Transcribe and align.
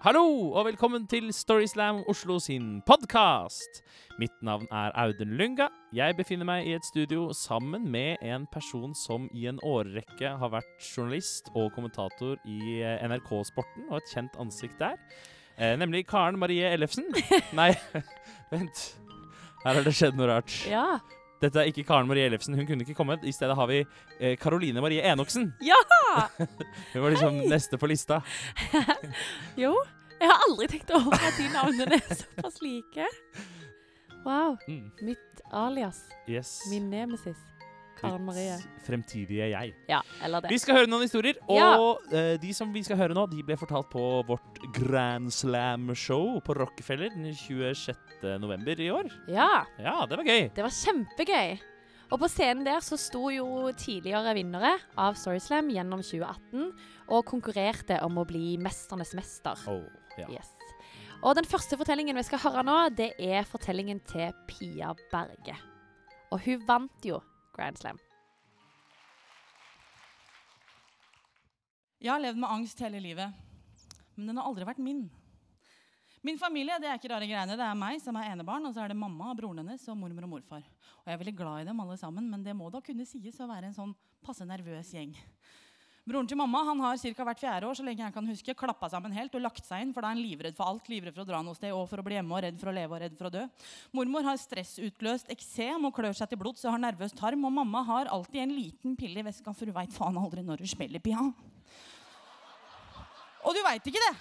Hallo 0.00 0.22
og 0.56 0.64
velkommen 0.64 1.02
til 1.04 1.26
Storyslam 1.28 1.98
Oslo 2.08 2.38
sin 2.40 2.78
podkast. 2.88 3.82
Mitt 4.16 4.32
navn 4.40 4.64
er 4.72 4.94
Audun 4.96 5.34
Lunga. 5.36 5.66
Jeg 5.92 6.16
befinner 6.16 6.48
meg 6.48 6.70
i 6.70 6.72
et 6.72 6.86
studio 6.88 7.26
sammen 7.36 7.84
med 7.92 8.16
en 8.24 8.46
person 8.48 8.94
som 8.96 9.26
i 9.36 9.44
en 9.50 9.60
årrekke 9.60 10.30
har 10.40 10.52
vært 10.54 10.80
journalist 10.80 11.52
og 11.52 11.68
kommentator 11.76 12.40
i 12.48 12.80
eh, 12.80 13.04
NRK 13.12 13.28
Sporten, 13.50 13.90
og 13.90 14.00
et 14.00 14.08
kjent 14.14 14.40
ansikt 14.40 14.80
der. 14.80 14.96
Eh, 15.60 15.76
nemlig 15.76 16.06
Karen 16.08 16.40
Marie 16.40 16.72
Ellefsen. 16.72 17.04
Nei, 17.60 17.74
vent. 18.54 18.86
Her 19.66 19.82
har 19.82 19.84
det 19.84 19.98
skjedd 20.00 20.16
noe 20.16 20.32
rart. 20.32 20.62
Ja. 20.64 20.94
Dette 21.40 21.62
er 21.62 21.70
ikke 21.70 21.84
Karen 21.88 22.08
Marie 22.08 22.26
Ellefsen. 22.28 22.54
Hun 22.58 22.66
kunne 22.68 22.84
ikke 22.84 22.96
kommet. 22.98 23.22
I 23.24 23.32
stedet 23.32 23.56
har 23.56 23.68
vi 23.70 23.78
eh, 24.18 24.36
Karoline 24.40 24.82
Marie 24.84 25.00
Enoksen. 25.12 25.52
Ja! 25.70 25.78
Hun 26.92 27.02
var 27.04 27.10
liksom 27.14 27.38
neste 27.48 27.78
på 27.80 27.88
lista. 27.90 28.20
Jo. 29.62 29.74
Jeg 30.20 30.28
har 30.28 30.42
aldri 30.50 30.66
tenkt 30.68 30.90
over 30.92 31.16
at 31.16 31.36
de 31.38 31.46
navnene 31.48 31.96
er 31.96 32.16
såpass 32.18 32.58
like. 32.60 33.06
Wow. 34.26 34.58
Mm. 34.68 34.90
Mitt 35.06 35.40
alias. 35.56 36.02
Yes. 36.28 36.58
Min 36.68 36.90
nemesis. 36.92 37.38
Karen 38.00 38.24
Marie. 38.26 38.56
Fremtidige 38.86 39.48
jeg. 39.52 39.74
Ja, 39.88 40.00
eller 40.24 40.40
det. 40.44 40.50
Vi 40.50 40.58
skal 40.62 40.76
høre 40.80 40.90
noen 40.90 41.04
historier, 41.06 41.36
Ja. 41.48 41.70
og 41.78 42.00
eh, 42.12 42.36
de 42.42 42.52
som 42.56 42.72
vi 42.72 42.82
skal 42.86 42.96
høre 43.00 43.14
nå, 43.16 43.26
de 43.30 43.42
ble 43.46 43.56
fortalt 43.60 43.90
på 43.92 44.04
vårt 44.28 44.60
Grand 44.76 45.30
Slam-show 45.32 46.40
på 46.44 46.54
Rockefeller 46.58 47.10
den 47.14 47.34
26. 47.34 47.94
november 48.40 48.80
i 48.80 48.90
år. 48.90 49.10
Ja. 49.28 49.64
Ja, 49.78 50.06
det 50.06 50.18
var 50.18 50.24
gøy. 50.24 50.48
Det 50.54 50.64
var 50.64 50.70
kjempegøy. 50.74 51.58
Og 52.10 52.18
på 52.18 52.26
scenen 52.32 52.64
der 52.66 52.80
så 52.82 52.96
sto 52.98 53.28
jo 53.30 53.70
tidligere 53.78 54.32
vinnere 54.34 54.72
av 54.98 55.14
Storyslam 55.14 55.68
gjennom 55.70 56.00
2018 56.02 56.72
og 57.14 57.24
konkurrerte 57.28 58.00
om 58.02 58.18
å 58.18 58.24
bli 58.26 58.56
mesternes 58.58 59.12
mester. 59.14 59.54
Oh, 59.70 59.84
ja. 60.18 60.26
Yes. 60.32 60.50
Og 61.22 61.36
den 61.36 61.44
første 61.46 61.76
fortellingen 61.78 62.16
vi 62.18 62.24
skal 62.26 62.40
høre 62.42 62.64
nå, 62.66 62.76
det 62.96 63.12
er 63.22 63.44
fortellingen 63.46 64.00
til 64.08 64.32
Pia 64.48 64.90
Berge. 65.12 65.54
Og 66.32 66.40
hun 66.46 66.62
vant 66.66 67.06
jo 67.06 67.20
Grand 67.56 67.78
Slam. 67.78 68.00
Jeg 72.00 72.14
har 72.14 72.22
levd 72.22 72.40
med 72.40 72.48
angst 72.48 72.80
hele 72.80 73.00
livet, 73.02 73.34
men 74.16 74.30
den 74.30 74.38
har 74.40 74.46
aldri 74.48 74.64
vært 74.64 74.80
min. 74.80 75.02
Min 76.24 76.38
familie 76.40 76.76
det 76.80 76.88
er 76.88 76.98
ikke 76.98 77.10
rare 77.12 77.28
greiene. 77.28 77.56
Det 77.56 77.64
er 77.64 77.76
meg 77.76 78.00
som 78.00 78.16
er 78.20 78.30
enebarn, 78.34 78.64
og 78.68 78.74
så 78.76 78.84
er 78.84 78.92
det 78.92 78.98
mamma, 79.00 79.32
broren 79.36 79.62
hennes 79.62 79.84
og 79.88 79.96
mormor 80.00 80.26
og 80.26 80.32
morfar. 80.34 80.64
Og 81.00 81.08
Jeg 81.08 81.14
er 81.16 81.20
veldig 81.22 81.36
glad 81.36 81.62
i 81.62 81.68
dem 81.70 81.80
alle 81.80 81.96
sammen, 82.00 82.26
men 82.28 82.44
det 82.44 82.56
må 82.56 82.68
da 82.72 82.82
kunne 82.84 83.08
sies 83.08 83.40
å 83.40 83.48
være 83.48 83.70
en 83.70 83.76
sånn 83.76 83.94
passe 84.24 84.44
nervøs 84.48 84.92
gjeng. 84.96 85.14
Broren 86.08 86.26
til 86.26 86.38
mamma 86.40 86.62
han 86.64 86.80
har 86.80 86.96
cirka 86.96 87.24
hvert 87.26 87.42
fjerde 87.42 87.68
år 87.68 87.76
så 87.76 87.84
lenge 87.84 88.00
jeg 88.00 88.14
kan 88.14 88.28
huske, 88.30 88.54
klappa 88.56 88.88
sammen 88.88 89.12
helt 89.12 89.34
og 89.36 89.42
lagt 89.44 89.66
seg 89.66 89.84
inn, 89.84 89.90
for 89.92 90.00
da 90.00 90.08
er 90.08 90.16
han 90.16 90.22
livredd 90.24 90.56
for 90.56 90.72
alt. 90.72 90.88
Livredd 90.88 91.12
for 91.12 91.26
å 91.26 91.28
dra 91.28 91.42
noe 91.44 91.58
sted 91.58 91.74
og 91.76 91.84
for 91.90 92.00
å 92.00 92.06
bli 92.06 92.16
hjemme 92.16 92.34
og 92.38 92.42
redd 92.46 92.56
for 92.60 92.72
å 92.72 92.74
leve 92.74 92.96
og 92.96 93.02
redd 93.04 93.18
for 93.18 93.28
å 93.28 93.32
dø. 93.34 93.44
Mormor 93.92 94.24
har 94.30 94.40
stressutløst 94.40 95.28
eksem 95.34 95.84
og 95.84 95.94
klør 95.98 96.16
seg 96.16 96.32
til 96.32 96.40
blods 96.40 96.64
og 96.64 96.72
har 96.72 96.82
nervøs 96.86 97.12
tarm. 97.18 97.44
Og 97.44 97.52
mamma 97.60 97.84
har 97.84 98.10
alltid 98.16 98.46
en 98.46 98.56
liten 98.56 98.96
pille 98.96 99.20
i 99.20 99.26
veska, 99.28 99.52
for 99.52 99.68
hun 99.68 99.76
veit 99.76 99.92
faen 99.94 100.16
aldri 100.18 100.44
når 100.46 100.64
hun 100.64 100.72
smeller, 100.72 101.04
Pia. 101.04 101.28
Og 103.44 103.56
du 103.56 103.60
veit 103.64 103.92
ikke 103.92 104.04
det. 104.08 104.14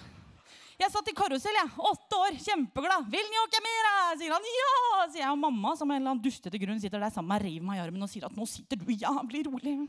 Jeg 0.79 0.91
satt 0.93 1.09
i 1.11 1.15
karusell, 1.15 1.57
jeg. 1.59 1.71
Åtte 1.89 2.19
år, 2.23 2.35
kjempeglad. 2.39 3.07
'Vil 3.11 3.25
ni 3.27 3.39
åke 3.41 3.59
mer?' 3.63 4.17
sier 4.19 4.31
han. 4.31 4.45
'Ja!' 4.47 5.07
sier 5.11 5.23
jeg. 5.23 5.31
Og 5.31 5.39
mamma 5.39 5.75
som 5.75 5.91
en 5.91 5.97
eller 5.97 6.11
annen 6.11 6.23
dustete 6.23 6.59
grunn 6.59 6.79
sitter 6.79 6.99
der 6.99 7.11
sammen 7.11 7.27
med 7.27 7.43
meg, 7.43 7.51
river 7.51 7.65
meg 7.67 7.79
i 7.79 7.83
armen 7.83 8.03
og 8.03 8.11
sier 8.11 8.27
at 8.27 8.35
'nå 8.35 8.47
sitter 8.47 8.77
du 8.79 8.91
jævlig 8.91 9.43
rolig'. 9.47 9.87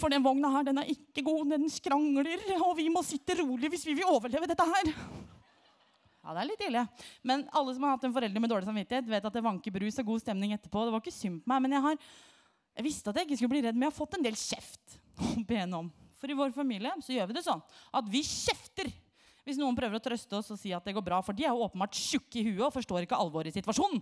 For 0.00 0.10
den 0.10 0.24
vogna 0.24 0.50
her, 0.56 0.66
den 0.66 0.80
er 0.82 0.90
ikke 0.90 1.22
god, 1.26 1.52
den 1.54 1.68
skrangler, 1.70 2.28
og 2.58 2.74
vi 2.78 2.88
må 2.92 3.04
sitte 3.06 3.36
rolig 3.38 3.70
hvis 3.72 3.86
vi 3.86 3.94
vil 4.00 4.10
overleve 4.10 4.48
dette 4.50 4.66
her. 4.66 4.90
Ja, 6.24 6.32
det 6.32 6.40
er 6.40 6.48
litt 6.48 6.62
ille. 6.64 6.82
Men 7.22 7.44
alle 7.52 7.74
som 7.76 7.84
har 7.84 7.94
hatt 7.94 8.06
en 8.08 8.14
forelder 8.14 8.42
med 8.42 8.50
dårlig 8.50 8.66
samvittighet, 8.66 9.08
vet 9.12 9.26
at 9.28 9.36
det 9.36 9.44
vanker 9.44 9.74
brus 9.74 10.00
og 10.00 10.08
god 10.08 10.24
stemning 10.24 10.54
etterpå. 10.56 10.86
Det 10.86 10.94
var 10.94 11.04
ikke 11.04 11.14
synd 11.14 11.42
på 11.44 11.52
meg, 11.52 11.62
men 11.66 11.76
jeg, 11.76 11.84
har, 11.84 11.98
jeg 12.80 12.86
visste 12.88 13.12
at 13.12 13.20
jeg 13.20 13.28
ikke 13.28 13.38
skulle 13.42 13.54
bli 13.54 13.62
redd, 13.66 13.76
men 13.76 13.86
jeg 13.86 13.92
har 13.92 13.98
fått 13.98 14.16
en 14.18 14.24
del 14.24 14.38
kjeft 14.40 14.98
opp 15.34 15.54
om. 15.78 15.92
For 16.18 16.32
i 16.32 16.38
vår 16.38 16.54
familie 16.56 16.94
så 17.04 17.12
gjør 17.12 17.28
vi 17.28 17.36
det 17.36 17.44
sånn 17.44 17.60
at 17.94 18.06
vi 18.08 18.22
kjefter 18.24 18.88
hvis 19.44 19.58
noen 19.60 19.76
prøver 19.76 19.98
å 19.98 20.02
trøste 20.02 20.38
oss 20.38 20.48
og 20.54 20.56
si 20.56 20.72
at 20.72 20.86
det 20.86 20.94
går 20.96 21.04
bra, 21.04 21.18
for 21.20 21.36
de 21.36 21.44
er 21.44 21.52
jo 21.52 21.66
åpenbart 21.66 21.98
tjukke 22.00 22.40
i 22.40 22.46
huet 22.46 22.64
og 22.64 22.72
forstår 22.72 23.04
ikke 23.04 23.18
alvoret 23.20 23.52
i 23.52 23.58
situasjonen. 23.58 24.00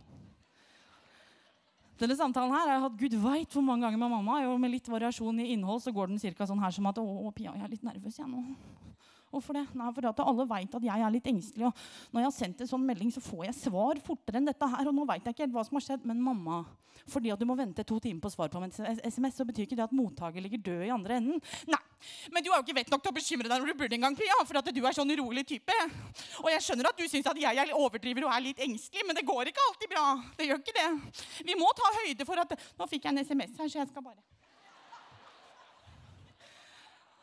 Denne 2.01 2.17
samtalen 2.19 2.55
her 2.55 2.67
har 2.67 2.77
jeg 2.77 2.85
hatt 2.87 3.01
gud 3.01 3.17
veit 3.23 3.55
hvor 3.55 3.65
mange 3.65 3.85
ganger 3.87 4.01
med 4.01 4.13
mamma. 4.15 4.39
Og 4.51 4.61
med 4.61 4.73
litt 4.73 4.89
variasjon 4.89 5.43
i 5.43 5.51
innhold 5.55 5.83
så 5.85 5.93
går 5.95 6.13
den 6.13 6.23
cirka 6.23 6.49
sånn 6.49 6.63
her 6.63 6.73
som 6.75 6.89
at 6.91 7.01
Å, 7.03 7.05
Pia, 7.37 7.53
jeg 7.53 7.67
er 7.67 7.75
litt 7.75 7.87
nervøs 7.87 8.19
jeg 8.19 8.31
nå. 8.31 8.43
Hvorfor 9.33 9.57
det? 9.57 9.65
Nei, 9.81 9.89
for 9.97 10.09
at 10.11 10.19
alle 10.21 10.45
veit 10.51 10.75
at 10.77 10.85
jeg 10.85 11.05
er 11.07 11.13
litt 11.15 11.29
engstelig. 11.31 11.71
Og 11.71 12.13
når 12.13 12.21
jeg 12.21 12.29
har 12.29 12.35
sendt 12.37 12.59
en 12.61 12.69
sånn 12.69 12.85
melding, 12.85 13.13
så 13.15 13.23
får 13.25 13.47
jeg 13.47 13.59
svar 13.63 14.01
fortere 14.05 14.43
enn 14.43 14.49
dette 14.51 14.69
her. 14.75 14.91
Og 14.91 14.97
nå 14.97 15.07
veit 15.09 15.25
jeg 15.25 15.33
ikke 15.33 15.47
helt 15.47 15.55
hva 15.57 15.65
som 15.65 15.79
har 15.79 15.87
skjedd. 15.87 16.05
Men 16.11 16.21
mamma, 16.21 16.59
fordi 17.09 17.33
at 17.33 17.41
du 17.41 17.47
må 17.49 17.57
vente 17.57 17.85
to 17.89 17.97
timer 18.03 18.21
på 18.21 18.33
svar 18.35 18.53
på 18.53 18.61
en 18.61 18.69
SMS, 18.69 19.39
så 19.39 19.47
betyr 19.49 19.65
ikke 19.65 19.79
det 19.79 19.87
at 19.87 19.95
mottaker 19.97 20.45
ligger 20.45 20.61
død 20.69 20.85
i 20.85 20.93
andre 20.93 21.17
enden. 21.23 21.41
Nei, 21.73 21.81
men 22.35 22.45
du 22.45 22.51
er 22.51 22.59
jo 22.59 22.67
ikke 22.67 22.77
vett 22.83 22.93
nok 22.93 23.07
til 23.07 23.15
å 23.15 23.17
bekymre 23.17 23.49
deg 23.49 23.63
når 23.63 23.73
du 23.73 23.81
burde 23.81 23.99
engang, 23.99 24.19
Pia. 24.19 24.37
For 24.45 24.61
at 24.61 24.69
du 24.69 24.83
er 24.83 24.99
sånn 24.99 25.15
urolig 25.17 25.47
type. 25.49 25.79
Og 26.45 26.51
jeg 26.53 26.67
skjønner 26.67 26.91
at 26.93 27.01
du 27.01 27.09
syns 27.09 27.33
at 27.33 27.41
jeg 27.41 27.63
er 27.65 27.75
overdriver 27.79 28.29
og 28.29 28.37
er 28.37 28.47
litt 28.51 28.61
engstelig, 28.69 29.07
men 29.09 29.17
det 29.17 29.25
går 29.29 29.53
ikke 29.53 29.65
alltid 29.71 29.95
bra. 29.97 30.07
Det 30.37 30.51
gjør 30.51 30.61
ikke 30.61 30.77
det. 30.77 30.91
Vi 31.49 31.57
må 31.57 31.73
ta 31.79 31.97
høyde 32.03 32.29
for 32.29 32.45
at 32.45 32.55
Nå 32.77 32.87
fikk 32.91 33.09
jeg 33.09 33.15
en 33.15 33.25
SMS 33.25 33.57
her, 33.57 33.69
så 33.73 33.81
jeg 33.81 33.89
skal 33.89 34.05
bare 34.05 34.21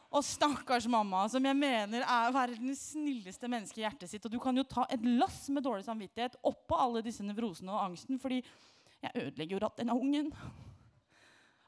og 0.09 0.25
stakkars 0.25 0.87
mamma, 0.89 1.21
som 1.29 1.43
jeg 1.45 1.57
mener 1.57 2.01
er 2.01 2.31
verdens 2.33 2.81
snilleste 2.95 3.49
menneske 3.51 3.77
i 3.77 3.83
hjertet 3.83 4.09
sitt. 4.09 4.23
Og 4.25 4.33
du 4.33 4.39
kan 4.41 4.57
jo 4.57 4.65
ta 4.65 4.87
et 4.89 5.03
lass 5.05 5.43
med 5.53 5.63
dårlig 5.65 5.85
samvittighet 5.85 6.39
oppå 6.49 6.77
alle 6.81 7.03
disse 7.05 7.25
nevrosene 7.25 7.69
og 7.75 7.83
angsten, 7.83 8.17
fordi 8.21 8.41
jeg 8.41 9.27
ødelegger 9.27 9.55
jo 9.55 9.61
ratt 9.61 9.77
denne 9.77 9.93
ungen. 9.93 10.31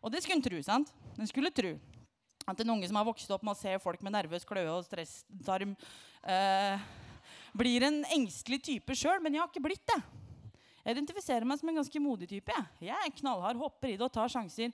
Og 0.02 0.10
det 0.10 0.24
skulle 0.24 0.40
en 0.40 0.48
tru, 0.48 0.58
sant? 0.66 0.90
Den 1.20 1.30
skulle 1.30 1.54
tru. 1.54 1.76
At 2.50 2.64
en 2.64 2.74
unge 2.74 2.90
som 2.90 2.98
har 2.98 3.06
vokst 3.06 3.30
opp 3.30 3.46
med 3.46 3.54
å 3.54 3.60
se 3.60 3.76
folk 3.84 4.02
med 4.02 4.16
nervøs 4.16 4.48
kløe 4.50 4.72
og 4.74 4.88
stresstarm, 4.88 5.76
eh, 6.26 6.82
blir 7.54 7.86
en 7.86 8.02
engstelig 8.18 8.64
type 8.66 8.98
sjøl, 8.98 9.22
men 9.22 9.36
jeg 9.36 9.44
har 9.44 9.52
ikke 9.52 9.68
blitt 9.70 9.86
det. 9.94 10.02
Jeg 10.82 10.98
identifiserer 10.98 11.46
meg 11.46 11.60
som 11.62 11.70
en 11.70 11.78
ganske 11.78 12.02
modig 12.02 12.32
type. 12.32 12.50
Jeg, 12.50 12.90
jeg 12.90 12.98
er 12.98 13.14
knallhard, 13.20 13.62
hopper 13.62 13.92
i 13.92 13.98
det 14.00 14.08
og 14.08 14.14
tar 14.16 14.34
sjanser. 14.34 14.74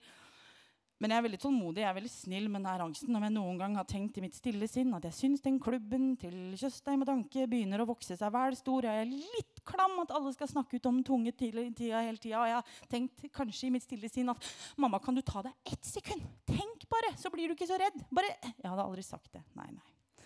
Men 0.97 1.13
jeg 1.13 1.19
er 1.19 1.25
veldig 1.27 1.39
tålmodig, 1.43 1.81
jeg 1.83 1.89
er 1.91 1.95
veldig 1.99 2.09
snill 2.09 2.47
med 2.49 2.63
denne 2.63 2.85
angsten. 2.87 3.13
Om 3.13 3.25
jeg 3.27 3.33
noen 3.35 3.59
gang 3.61 3.75
har 3.77 3.85
tenkt 3.85 4.15
i 4.17 4.23
mitt 4.23 4.37
stille 4.37 4.65
sinn 4.69 4.95
at 4.97 5.03
jeg 5.05 5.13
syns 5.13 5.43
den 5.45 5.59
klubben 5.61 6.15
til 6.17 6.55
Tjøstheim 6.57 7.03
og 7.05 7.09
Danke 7.11 7.45
begynner 7.49 7.83
å 7.83 7.87
vokse 7.91 8.17
seg 8.17 8.33
vel 8.33 8.57
stor, 8.57 8.81
og 8.81 8.89
jeg 8.89 9.03
er 9.03 9.11
litt 9.11 9.61
klam 9.67 9.99
at 10.01 10.13
alle 10.17 10.33
skal 10.33 10.49
snakke 10.49 10.79
ut 10.79 10.89
om 10.89 11.03
tunge 11.05 11.35
tida 11.37 12.01
hele 12.01 12.17
tida. 12.17 12.41
Og 12.41 12.49
jeg 12.49 12.57
har 12.57 12.87
tenkt 12.89 13.27
kanskje 13.35 13.69
i 13.69 13.75
mitt 13.75 13.85
stille 13.85 14.09
sinn 14.09 14.33
at 14.33 14.49
mamma, 14.81 14.97
kan 15.03 15.13
du 15.13 15.21
ta 15.21 15.45
deg 15.45 15.69
ett 15.69 15.85
sekund? 15.85 16.25
Tenk 16.49 16.87
bare, 16.89 17.13
så 17.21 17.29
blir 17.33 17.45
du 17.51 17.53
ikke 17.53 17.69
så 17.69 17.77
redd. 17.77 18.01
Bare 18.09 18.33
Jeg 18.47 18.65
hadde 18.65 18.87
aldri 18.87 19.05
sagt 19.05 19.29
det. 19.37 19.43
Nei, 19.59 19.69
nei. 19.75 20.25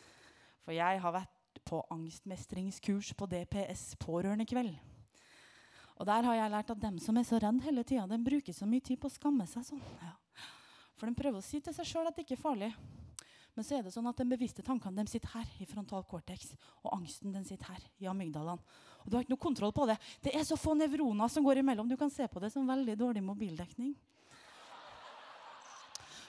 For 0.64 0.78
jeg 0.78 1.04
har 1.04 1.18
vært 1.20 1.62
på 1.68 1.84
angstmestringskurs 1.92 3.12
på 3.20 3.28
DPS 3.28 3.98
pårørendekveld. 4.00 4.72
Og 6.00 6.08
der 6.08 6.26
har 6.26 6.40
jeg 6.40 6.56
lært 6.56 6.72
at 6.74 6.82
dem 6.82 6.96
som 7.04 7.20
er 7.20 7.28
så 7.28 7.38
redd 7.44 7.60
hele 7.68 7.84
tida, 7.84 8.08
de 8.08 8.24
bruker 8.24 8.56
så 8.56 8.66
mye 8.66 8.82
tid 8.82 8.98
på 9.02 9.12
å 9.12 9.14
skamme 9.20 9.46
seg 9.52 9.68
sånn. 9.68 9.84
Ja. 10.00 10.16
For 11.02 11.10
de 11.10 11.18
prøver 11.18 11.42
å 11.42 11.42
si 11.42 11.58
til 11.66 11.74
seg 11.74 11.88
sjøl 11.90 12.06
at 12.06 12.14
det 12.14 12.28
ikke 12.28 12.36
er 12.38 12.44
farlig. 12.44 12.68
Men 13.58 13.66
så 13.66 13.80
er 13.80 13.82
det 13.84 13.92
sånn 13.96 14.06
at 14.06 14.20
de 14.22 14.28
bevisste 14.30 14.62
tankene 14.62 15.02
de 15.02 15.10
sitter 15.10 15.34
her 15.34 15.48
i 15.58 15.66
frontal 15.66 16.04
cortex, 16.08 16.52
og 16.86 16.94
angsten 16.94 17.34
den 17.34 17.48
sitter 17.48 17.74
her 17.74 17.88
i 17.98 18.08
amygdalene. 18.12 18.62
Og 19.02 19.10
du 19.10 19.18
har 19.18 19.26
ikke 19.26 19.34
noe 19.34 19.42
kontroll 19.42 19.74
på 19.74 19.88
det. 19.90 19.96
Det 20.22 20.36
er 20.38 20.46
så 20.46 20.60
få 20.62 20.76
nevroner 20.78 21.32
som 21.34 21.42
går 21.42 21.64
imellom. 21.64 21.90
Du 21.90 21.98
kan 21.98 22.14
se 22.14 22.30
på 22.30 22.44
det 22.44 22.52
som 22.54 22.70
veldig 22.70 22.94
dårlig 23.02 23.26
mobildekning. 23.26 23.96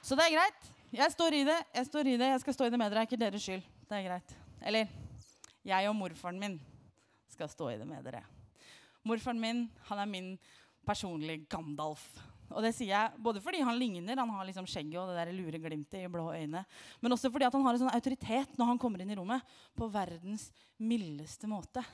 Så 0.00 0.16
det 0.16 0.24
er 0.24 0.38
greit. 0.38 0.72
Jeg 0.96 1.14
står 1.18 1.36
i 1.36 1.44
det. 1.52 1.60
Jeg 1.76 1.90
står 1.92 2.10
i 2.14 2.16
det. 2.16 2.32
Jeg 2.32 2.42
skal 2.46 2.56
stå 2.56 2.66
i 2.70 2.72
det 2.72 2.80
med 2.80 2.88
dere. 2.88 3.04
Det 3.04 3.04
er 3.04 3.10
ikke 3.12 3.22
deres 3.26 3.44
skyld. 3.44 3.70
Det 3.92 3.98
er 4.00 4.08
greit. 4.08 4.34
Eller 4.64 4.98
jeg 5.68 5.92
og 5.92 5.98
morfaren 6.00 6.40
min 6.40 6.58
skal 7.36 7.52
stå 7.52 7.74
i 7.74 7.78
det 7.78 7.86
med 7.92 8.08
dere. 8.08 8.24
Morfaren 9.04 9.40
min 9.44 9.66
han 9.92 10.00
er 10.00 10.10
min 10.16 10.34
personlige 10.88 11.44
Gandalf. 11.52 12.08
Og 12.52 12.64
det 12.64 12.72
sier 12.76 12.92
jeg 12.92 13.22
både 13.24 13.42
fordi 13.44 13.62
han 13.64 13.78
ligner, 13.80 14.18
han 14.18 14.32
har 14.36 14.46
liksom 14.48 14.68
skjegget 14.68 15.00
og 15.00 15.10
det 15.10 15.18
der 15.18 15.34
lure 15.36 15.60
glimtet 15.62 16.04
i 16.04 16.10
blå 16.12 16.30
øyne, 16.34 16.64
men 17.00 17.16
også 17.16 17.30
fordi 17.32 17.48
han 17.48 17.66
har 17.66 17.76
en 17.76 17.84
sånn 17.84 17.94
autoritet 17.94 18.56
når 18.58 18.72
han 18.72 18.80
kommer 18.82 19.02
inn 19.02 19.12
i 19.12 19.18
rommet, 19.18 19.44
på 19.78 19.88
verdens 19.92 20.50
mildeste 20.78 21.50
måte. 21.50 21.84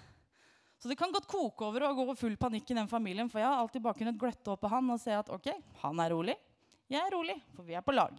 Så 0.78 0.90
det 0.90 0.98
kan 0.98 1.10
godt 1.14 1.26
koke 1.30 1.66
over 1.66 1.88
og 1.88 1.98
gå 1.98 2.18
full 2.20 2.36
panikk 2.38 2.70
i 2.70 2.78
den 2.78 2.90
familien, 2.90 3.30
for 3.30 3.42
jeg 3.42 3.50
har 3.50 3.58
alltid 3.58 3.82
bare 3.82 3.98
kunnet 3.98 4.18
gløtte 4.18 4.52
opp 4.52 4.62
på 4.62 4.70
han 4.70 4.94
og 4.94 5.00
se 5.02 5.14
at 5.16 5.30
ok, 5.34 5.50
han 5.82 6.02
er 6.04 6.14
rolig, 6.14 6.36
jeg 6.88 7.02
er 7.02 7.12
rolig, 7.12 7.34
for 7.56 7.66
vi 7.66 7.74
er 7.76 7.84
på 7.84 7.96
lag. 7.96 8.14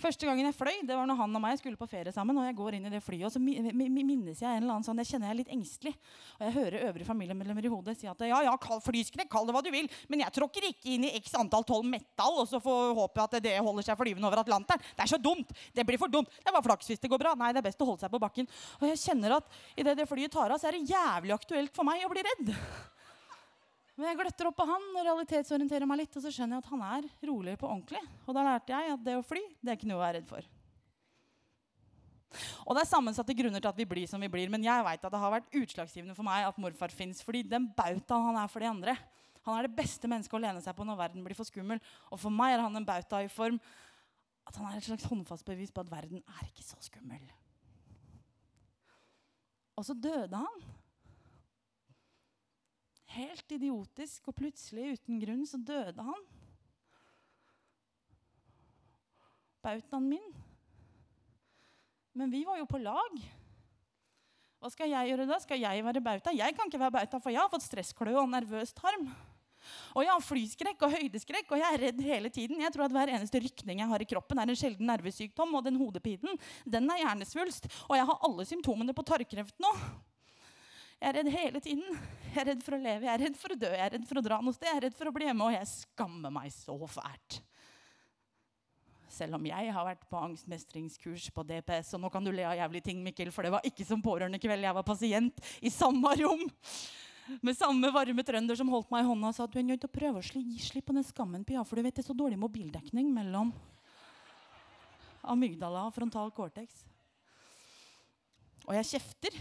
Første 0.00 0.24
gangen 0.24 0.46
jeg 0.48 0.56
fløy, 0.56 0.78
det 0.88 0.96
var 0.96 1.04
når 1.08 1.18
han 1.18 1.36
og 1.36 1.42
meg 1.44 1.58
skulle 1.60 1.76
på 1.76 1.86
ferie 1.90 2.12
sammen. 2.14 2.38
og 2.40 2.46
jeg 2.48 2.56
går 2.56 2.76
inn 2.78 2.86
i 2.88 2.92
det 2.94 3.02
flyet, 3.04 3.26
og 3.28 3.32
så 3.34 3.40
mi- 3.42 3.58
mi- 3.60 3.88
mi- 3.92 4.04
minnes 4.06 4.40
jeg 4.40 4.48
en 4.48 4.62
eller 4.62 4.72
annen 4.78 4.86
sånn, 4.86 4.96
jeg 5.02 5.10
kjenner 5.10 5.28
jeg 5.28 5.34
er 5.34 5.38
litt 5.42 5.52
engstelig. 5.52 5.92
Og 6.38 6.44
jeg 6.46 6.54
hører 6.54 6.86
øvrige 6.88 7.06
familiemedlemmer 7.10 7.64
i 7.68 7.72
hodet 7.72 7.96
si 8.00 8.08
at 8.08 8.18
ja, 8.24 8.40
ja, 8.46 8.54
kall 8.56 8.80
flyskrekk, 8.80 9.28
kall 9.28 9.44
det 9.46 9.54
hva 9.54 9.62
du 9.62 9.70
vil, 9.70 9.88
men 10.08 10.20
jeg 10.24 10.32
tråkker 10.38 10.66
ikke 10.70 10.94
inn 10.94 11.04
i 11.04 11.12
x 11.20 11.34
antall 11.36 11.64
tolv 11.68 11.84
metall, 11.84 12.40
og 12.40 12.48
så 12.48 12.62
får 12.64 12.94
håpe 12.96 13.22
at 13.26 13.36
det 13.44 13.58
holder 13.60 13.82
seg 13.84 13.98
flyvende 14.00 14.24
over 14.30 14.40
Atlanteren. 14.40 14.80
Det 14.96 15.04
er 15.04 15.12
så 15.12 15.20
dumt! 15.20 15.52
Det 15.74 15.84
blir 15.86 15.98
for 16.00 16.08
dumt. 16.08 16.32
Det 16.40 16.48
bare 16.52 16.64
flaks 16.64 16.88
hvis 16.88 16.98
det 17.04 17.10
går 17.12 17.20
bra. 17.20 17.34
Nei, 17.36 17.52
det 17.52 17.60
er 17.60 17.68
best 17.68 17.80
å 17.84 17.90
holde 17.92 18.00
seg 18.00 18.10
på 18.10 18.20
bakken. 18.24 18.48
Og 18.80 18.88
jeg 18.88 18.96
kjenner 19.04 19.36
at 19.36 19.44
idet 19.76 19.96
det 20.00 20.08
flyet 20.08 20.32
tar 20.32 20.50
av, 20.50 20.58
så 20.58 20.68
er 20.72 20.78
det 20.80 20.88
jævlig 20.88 21.36
aktuelt 21.36 21.74
for 21.76 21.84
meg 21.84 22.02
å 22.06 22.10
bli 22.12 22.24
redd. 22.24 22.56
Men 24.00 24.14
jeg 24.14 24.16
gløtter 24.16 24.48
opp 24.48 24.56
på 24.56 24.64
han 24.64 24.84
og 24.96 25.02
realitetsorienterer 25.04 25.84
meg 25.84 25.98
litt, 26.00 26.14
og 26.16 26.22
så 26.24 26.30
skjønner 26.32 26.56
jeg 26.56 26.64
at 26.64 26.70
han 26.72 26.84
er 26.86 27.08
rolig 27.28 27.52
på 27.60 27.68
ordentlig. 27.68 28.00
Og 28.24 28.32
da 28.32 28.44
lærte 28.46 28.72
jeg 28.72 28.94
at 28.94 29.02
det 29.04 29.16
å 29.18 29.26
fly, 29.28 29.42
det 29.60 29.74
er 29.74 29.76
ikke 29.76 29.90
noe 29.90 29.98
å 29.98 30.04
være 30.06 30.14
redd 30.16 30.30
for. 30.30 30.46
Og 32.64 32.72
det 32.78 32.80
er 32.80 32.88
sammensatte 32.88 33.36
grunner 33.36 33.60
til 33.60 33.68
at 33.68 33.76
vi 33.76 33.86
blir 33.90 34.08
som 34.08 34.24
vi 34.24 34.30
blir, 34.32 34.48
men 34.48 34.64
jeg 34.64 34.86
vet 34.86 35.04
at 35.04 35.12
det 35.12 35.20
har 35.20 35.34
vært 35.34 35.52
utslagsgivende 35.60 36.16
for 36.16 36.24
meg 36.30 36.48
at 36.48 36.62
morfar 36.64 36.96
fins, 36.96 37.20
fordi 37.26 37.44
den 37.50 37.68
bautaen 37.76 38.24
han 38.30 38.40
er 38.40 38.48
for 38.48 38.64
de 38.64 38.70
andre. 38.70 38.96
Han 39.44 39.58
er 39.58 39.68
det 39.68 39.76
beste 39.76 40.08
mennesket 40.08 40.38
å 40.38 40.42
lene 40.46 40.64
seg 40.64 40.80
på 40.80 40.88
når 40.88 41.00
verden 41.04 41.26
blir 41.26 41.36
for 41.36 41.48
skummel. 41.48 41.84
Og 42.08 42.24
for 42.24 42.32
meg 42.32 42.56
er 42.56 42.64
han 42.64 42.80
en 42.80 42.88
bauta 42.88 43.20
i 43.20 43.28
form 43.28 43.60
at 44.48 44.56
han 44.56 44.70
er 44.70 44.80
et 44.80 44.88
slags 44.88 45.04
håndfast 45.12 45.44
bevis 45.44 45.76
på 45.76 45.84
at 45.84 45.92
verden 45.92 46.24
er 46.24 46.48
ikke 46.48 46.64
så 46.64 46.80
skummel. 46.88 47.20
Og 49.76 49.84
så 49.84 49.92
døde 49.92 50.40
han. 50.40 50.70
Helt 53.10 53.56
idiotisk 53.56 54.28
og 54.30 54.36
plutselig 54.38 54.94
uten 54.94 55.18
grunn 55.22 55.42
så 55.48 55.58
døde 55.58 56.04
han. 56.06 56.22
Bautaen 59.64 60.06
min. 60.08 60.30
Men 62.16 62.30
vi 62.32 62.44
var 62.46 62.60
jo 62.60 62.68
på 62.70 62.80
lag. 62.80 63.18
Hva 64.60 64.68
skal 64.72 64.92
jeg 64.92 65.10
gjøre 65.10 65.26
da? 65.28 65.38
Skal 65.40 65.60
jeg 65.62 65.84
være 65.84 66.02
bauta? 66.04 66.32
Jeg 66.36 66.54
kan 66.56 66.68
ikke 66.68 66.80
være 66.80 66.96
bauta, 66.98 67.20
for 67.20 67.32
jeg 67.32 67.40
har 67.40 67.52
fått 67.52 67.64
stresskløe 67.64 68.18
og 68.20 68.28
nervøs 68.30 68.74
tarm. 68.76 69.08
Og 69.94 70.04
jeg 70.04 70.12
har 70.12 70.24
flyskrekk 70.24 70.84
og 70.86 70.94
høydeskrekk, 70.94 71.50
og 71.52 71.60
jeg 71.60 71.76
er 71.76 71.82
redd 71.86 72.02
hele 72.04 72.30
tiden. 72.32 72.60
Jeg 72.62 72.72
tror 72.74 72.86
at 72.86 72.94
Hver 72.94 73.12
eneste 73.16 73.40
rykning 73.42 73.82
jeg 73.82 73.90
har 73.90 74.04
i 74.04 74.08
kroppen, 74.08 74.40
er 74.40 74.52
en 74.52 74.58
sjelden 74.58 74.88
nervesykdom. 74.88 75.56
Og 75.56 75.64
den 75.66 75.80
hodepinen, 75.80 76.38
den 76.68 76.92
er 76.92 77.02
hjernesvulst. 77.04 77.68
Og 77.88 77.96
jeg 77.98 78.08
har 78.08 78.22
alle 78.28 78.46
symptomene 78.48 78.96
på 78.96 79.04
tarmkreft 79.08 79.56
nå. 79.60 79.72
Jeg 81.00 81.08
er 81.08 81.16
redd 81.16 81.30
hele 81.32 81.60
tiden. 81.64 82.00
Jeg 82.30 82.42
er 82.42 82.50
redd 82.52 82.60
for 82.62 82.76
å 82.76 82.78
leve, 82.78 83.06
jeg 83.08 83.10
er 83.10 83.22
redd 83.24 83.36
for 83.40 83.52
å 83.54 83.58
dø, 83.58 83.68
jeg 83.72 83.82
er 83.82 83.94
redd 83.96 84.04
for 84.06 84.20
å 84.20 84.22
dra 84.22 84.36
noe 84.44 84.54
sted, 84.54 84.68
jeg 84.68 84.78
er 84.78 84.84
redd 84.84 84.94
for 84.94 85.10
å 85.10 85.12
bli 85.16 85.26
hjemme, 85.26 85.46
og 85.48 85.54
jeg 85.56 85.66
skammer 85.66 86.30
meg 86.30 86.52
så 86.54 86.76
fælt. 86.86 87.40
Selv 89.10 89.40
om 89.40 89.48
jeg 89.48 89.72
har 89.74 89.88
vært 89.88 90.04
på 90.06 90.20
angstmestringskurs 90.20 91.26
på 91.34 91.44
DPS. 91.48 91.90
Og 91.96 92.04
nå 92.04 92.10
kan 92.14 92.22
du 92.22 92.30
le 92.30 92.44
av 92.46 92.54
jævlige 92.54 92.86
ting, 92.86 93.00
Mikkel, 93.02 93.32
for 93.34 93.42
det 93.42 93.50
var 93.56 93.66
ikke 93.66 93.88
som 93.88 94.04
pårørendekveld. 94.04 94.68
Jeg 94.68 94.76
var 94.76 94.86
pasient 94.86 95.42
i 95.58 95.72
samme 95.74 96.14
rom 96.22 96.44
med 97.42 97.58
samme 97.58 97.90
varme 97.94 98.24
trønder 98.26 98.58
som 98.58 98.70
holdt 98.72 98.90
meg 98.90 99.04
i 99.04 99.08
hånda 99.10 99.30
og 99.30 99.36
sa 99.36 99.44
at 99.46 99.52
du 99.54 99.60
er 99.60 99.66
nødt 99.66 99.82
til 99.82 99.90
å 99.90 99.94
prøve 99.94 100.22
å 100.22 100.42
gi 100.42 100.62
slipp 100.62 100.88
på 100.88 100.96
den 100.96 101.06
skammen, 101.06 101.44
Pia, 101.46 101.62
for 101.66 101.78
du 101.78 101.84
vet 101.86 101.94
det 101.94 102.02
er 102.02 102.08
så 102.08 102.16
dårlig 102.16 102.38
mobildekning 102.40 103.10
mellom 103.14 103.52
amygdala 105.30 105.84
og 105.88 105.94
frontal 105.94 106.32
cortex. 106.34 106.82
Og 108.66 108.74
jeg 108.78 108.94
kjefter. 108.94 109.36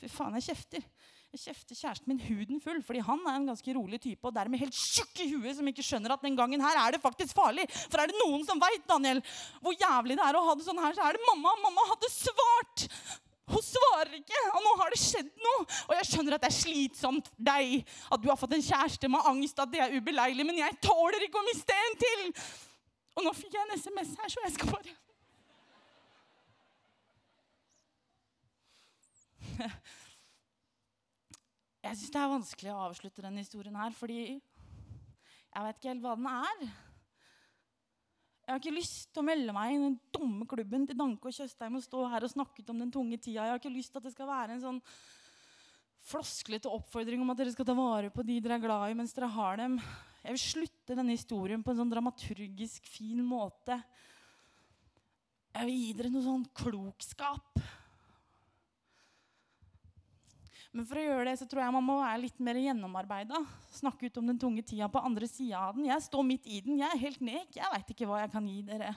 Fy 0.00 0.10
faen, 0.12 0.34
jeg 0.36 0.50
kjefter. 0.50 0.88
Jeg 1.34 1.42
kjefter 1.42 1.76
kjæresten 1.76 2.10
min 2.12 2.20
huden 2.22 2.60
full, 2.64 2.78
fordi 2.86 3.02
han 3.04 3.20
er 3.26 3.36
en 3.36 3.48
ganske 3.50 3.72
rolig 3.76 3.98
type 4.00 4.24
og 4.24 4.32
dermed 4.32 4.60
helt 4.62 4.76
tjukk 4.76 5.20
i 5.20 5.26
huet 5.34 5.58
som 5.58 5.68
ikke 5.68 5.84
skjønner 5.84 6.14
at 6.14 6.22
den 6.24 6.36
gangen 6.38 6.62
her 6.64 6.78
er 6.80 6.94
det 6.94 7.02
faktisk 7.02 7.36
farlig. 7.36 7.66
For 7.90 8.00
er 8.00 8.08
det 8.08 8.16
noen 8.22 8.44
som 8.48 8.60
veit, 8.62 8.84
Daniel, 8.88 9.20
hvor 9.60 9.76
jævlig 9.76 10.16
det 10.16 10.24
er 10.24 10.38
å 10.38 10.44
ha 10.46 10.56
det 10.56 10.64
sånn 10.64 10.80
her, 10.80 10.96
så 10.96 11.04
er 11.04 11.18
det 11.18 11.28
mamma. 11.28 11.52
Mamma 11.64 11.86
hadde 11.90 12.12
svart! 12.14 12.86
Hun 13.46 13.62
svarer 13.62 14.16
ikke, 14.16 14.38
og 14.56 14.62
nå 14.64 14.72
har 14.80 14.90
det 14.90 14.98
skjedd 14.98 15.28
noe. 15.38 15.66
Og 15.86 15.92
jeg 15.94 16.08
skjønner 16.08 16.34
at 16.34 16.42
det 16.42 16.48
er 16.50 16.56
slitsomt 16.56 17.28
for 17.30 17.48
deg 17.48 17.76
at 18.16 18.22
du 18.22 18.30
har 18.32 18.38
fått 18.40 18.56
en 18.56 18.64
kjæreste 18.68 19.10
med 19.12 19.28
angst, 19.30 19.60
at 19.62 19.70
det 19.72 19.82
er 19.84 19.94
ubeleilig, 19.94 20.46
men 20.48 20.62
jeg 20.64 20.78
tåler 20.82 21.28
ikke 21.28 21.42
å 21.42 21.46
miste 21.46 21.76
en 21.84 21.98
til. 22.00 22.24
Og 23.16 23.28
nå 23.28 23.34
fikk 23.38 23.54
jeg 23.54 23.68
en 23.68 23.76
SMS 23.78 24.16
her, 24.18 24.32
så 24.32 24.42
jeg 24.48 24.56
skal 24.56 24.72
bare 24.72 24.96
Jeg 31.86 31.96
syns 31.96 32.12
det 32.12 32.20
er 32.20 32.32
vanskelig 32.32 32.72
å 32.72 32.82
avslutte 32.88 33.24
denne 33.24 33.44
historien 33.44 33.76
her, 33.78 33.92
fordi 33.94 34.18
jeg 35.56 35.64
vet 35.64 35.78
ikke 35.78 35.92
helt 35.92 36.04
hva 36.04 36.14
den 36.18 36.26
er. 36.28 36.64
Jeg 38.46 38.52
har 38.52 38.60
ikke 38.60 38.76
lyst 38.76 39.06
til 39.10 39.22
å 39.22 39.26
melde 39.26 39.54
meg 39.56 39.72
i 39.72 39.78
den 39.82 39.94
dumme 40.14 40.46
klubben 40.50 40.84
til 40.86 40.98
Danke 40.98 41.30
og 41.30 41.34
Tjøstheim 41.34 41.78
og 41.78 41.84
stå 41.86 42.02
her 42.12 42.26
og 42.26 42.32
snakke 42.32 42.64
om 42.70 42.82
den 42.82 42.92
tunge 42.94 43.18
tida. 43.18 43.46
Jeg 43.46 43.54
har 43.54 43.62
ikke 43.62 43.74
lyst 43.74 43.94
til 43.94 44.02
at 44.02 44.06
det 44.06 44.12
skal 44.14 44.28
være 44.28 44.54
en 44.54 44.62
sånn 44.62 44.80
flosklete 46.06 46.70
oppfordring 46.70 47.24
om 47.24 47.32
at 47.32 47.40
dere 47.40 47.54
skal 47.54 47.66
ta 47.66 47.74
vare 47.74 48.12
på 48.14 48.22
de 48.26 48.36
dere 48.42 48.60
er 48.60 48.62
glad 48.62 48.92
i 48.92 48.98
mens 48.98 49.16
dere 49.16 49.32
har 49.34 49.58
dem. 49.62 49.80
Jeg 50.22 50.36
vil 50.36 50.44
slutte 50.44 50.98
denne 50.98 51.16
historien 51.16 51.64
på 51.64 51.72
en 51.72 51.80
sånn 51.80 51.90
dramaturgisk 51.90 52.86
fin 52.90 53.24
måte. 53.26 53.80
Jeg 55.56 55.66
vil 55.66 55.80
gi 55.80 55.90
dere 55.98 56.12
noe 56.12 56.28
sånn 56.28 56.46
klokskap. 56.60 57.64
Men 60.76 60.84
for 60.84 61.00
å 61.00 61.02
gjøre 61.06 61.30
det 61.30 61.38
så 61.40 61.46
tror 61.48 61.62
jeg 61.62 61.72
man 61.72 61.84
må 61.86 61.94
være 62.02 62.20
litt 62.26 62.40
mer 62.44 62.58
gjennomarbeida. 62.60 63.38
Snakke 63.72 64.10
ut 64.10 64.18
om 64.20 64.26
den 64.28 64.40
tunge 64.40 64.60
tida 64.60 64.90
på 64.92 65.00
andre 65.00 65.28
sida 65.30 65.62
av 65.70 65.78
den. 65.78 65.86
Jeg 65.88 66.04
står 66.04 66.26
midt 66.28 66.48
i 66.52 66.58
den. 66.66 66.76
Jeg 66.82 66.90
er 66.92 67.00
helt 67.00 67.22
nek. 67.24 67.56
Jeg 67.56 67.72
veit 67.72 67.92
ikke 67.94 68.08
hva 68.10 68.18
jeg 68.20 68.32
kan 68.34 68.50
gi 68.50 68.58
dere. 68.66 68.90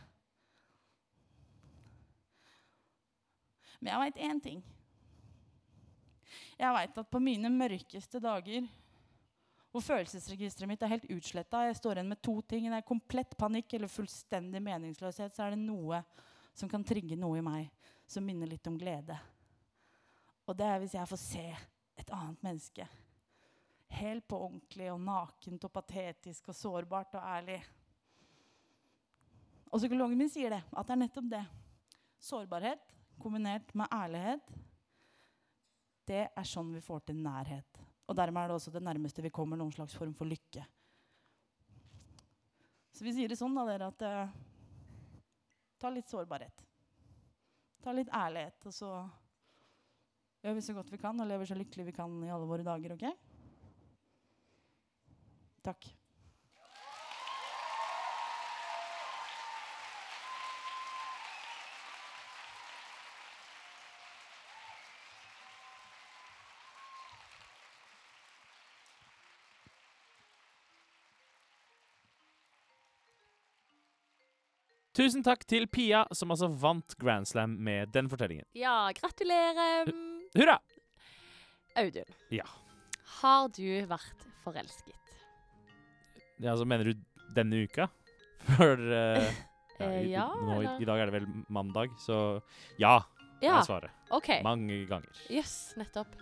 Men 3.80 3.94
jeg 3.94 4.04
veit 4.04 4.22
én 4.28 4.44
ting. 4.44 4.60
Jeg 6.60 6.76
veit 6.76 7.00
at 7.00 7.12
på 7.16 7.24
mine 7.24 7.54
mørkeste 7.54 8.20
dager, 8.20 8.68
hvor 9.72 9.86
følelsesregisteret 9.86 10.68
mitt 10.68 10.84
er 10.84 10.92
helt 10.98 11.08
utsletta, 11.16 11.64
jeg 11.70 11.80
står 11.80 12.02
igjen 12.02 12.12
med 12.12 12.20
to 12.26 12.36
ting. 12.44 12.68
Det 12.68 12.82
er 12.82 12.92
komplett 12.92 13.40
panikk 13.40 13.78
eller 13.78 13.92
fullstendig 13.92 14.60
meningsløshet, 14.68 15.32
så 15.32 15.48
er 15.48 15.56
det 15.56 15.64
noe 15.64 16.04
som 16.52 16.68
kan 16.68 16.84
trigge 16.84 17.16
noe 17.16 17.40
i 17.40 17.46
meg 17.46 17.70
som 18.10 18.26
minner 18.26 18.52
litt 18.52 18.68
om 18.68 18.76
glede. 18.76 19.16
Og 20.50 20.58
det 20.58 20.66
er 20.66 20.80
hvis 20.82 20.96
jeg 20.98 21.10
får 21.10 21.22
se 21.22 21.46
et 22.02 22.12
annet 22.16 22.46
menneske. 22.46 22.86
Helt 24.00 24.26
på 24.30 24.38
ordentlig 24.48 24.88
og 24.92 25.02
nakent 25.02 25.66
og 25.66 25.74
patetisk 25.74 26.50
og 26.50 26.58
sårbart 26.58 27.18
og 27.20 27.28
ærlig. 27.38 27.60
Og 29.70 29.78
psykologen 29.78 30.18
min 30.18 30.32
sier 30.32 30.56
det, 30.56 30.64
at 30.74 30.88
det 30.88 30.96
er 30.96 31.02
nettopp 31.04 31.30
det. 31.30 31.44
Sårbarhet 32.20 32.96
kombinert 33.20 33.74
med 33.78 33.94
ærlighet. 33.94 34.50
Det 36.10 36.26
er 36.26 36.48
sånn 36.48 36.72
vi 36.74 36.82
får 36.82 37.06
til 37.10 37.22
nærhet. 37.22 37.82
Og 38.10 38.18
dermed 38.18 38.42
er 38.42 38.50
det 38.50 38.58
også 38.58 38.74
det 38.74 38.82
nærmeste 38.82 39.22
vi 39.22 39.34
kommer 39.34 39.60
noen 39.60 39.74
slags 39.76 39.94
form 39.98 40.16
for 40.18 40.30
lykke. 40.30 40.64
Så 42.96 43.06
vi 43.06 43.14
sier 43.14 43.30
det 43.30 43.38
sånn, 43.38 43.54
da, 43.54 43.68
dere, 43.70 43.92
at 43.94 44.02
uh, 44.02 45.22
ta 45.80 45.92
litt 45.94 46.10
sårbarhet. 46.10 46.64
Ta 47.84 47.94
litt 47.94 48.10
ærlighet, 48.10 48.66
og 48.66 48.74
så 48.76 48.94
vi 50.58 50.66
så 50.66 50.74
godt 50.74 50.92
vi 50.92 51.02
kan 51.02 51.20
og 51.20 51.28
lever 51.30 51.46
så 51.50 51.58
lykkelig 51.58 51.90
vi 51.92 51.96
kan 51.96 52.20
i 52.24 52.32
alle 52.34 52.50
våre 52.50 52.66
dager. 52.66 52.96
ok? 52.96 53.08
Takk. 55.64 55.92
Tusen 75.00 75.22
takk 75.24 75.46
til 75.48 75.64
Pia, 75.72 76.02
som 76.12 76.34
altså 76.34 76.50
vant 76.60 76.96
Grand 77.00 77.28
Slam 77.30 77.54
med 77.64 77.94
den 77.96 78.10
fortellingen. 78.12 78.44
Ja, 78.58 78.90
gratulerer, 78.98 79.86
Hurra! 80.38 80.58
Audun. 81.80 82.10
Ja. 82.34 82.46
Har 83.20 83.48
du 83.56 83.66
vært 83.90 84.26
forelsket? 84.44 84.96
ja 86.40 86.54
altså, 86.54 86.66
mener 86.70 86.88
du 86.94 87.02
denne 87.36 87.64
uka? 87.68 87.90
For 88.56 88.80
eh, 88.80 89.30
ja, 89.80 89.88
i, 90.00 90.10
ja, 90.14 90.28
nå, 90.36 90.60
i, 90.62 90.66
eller? 90.66 90.82
I 90.84 90.88
dag 90.88 91.02
er 91.04 91.10
det 91.10 91.16
vel 91.20 91.28
mandag, 91.52 91.94
så 92.04 92.18
ja, 92.80 92.98
Ja, 93.44 93.58
er 93.60 93.66
svaret. 93.68 93.92
OK. 94.16 94.30
Mange 94.46 94.82
ganger. 94.90 95.20
Jøss, 95.32 95.74
nettopp. 95.80 96.16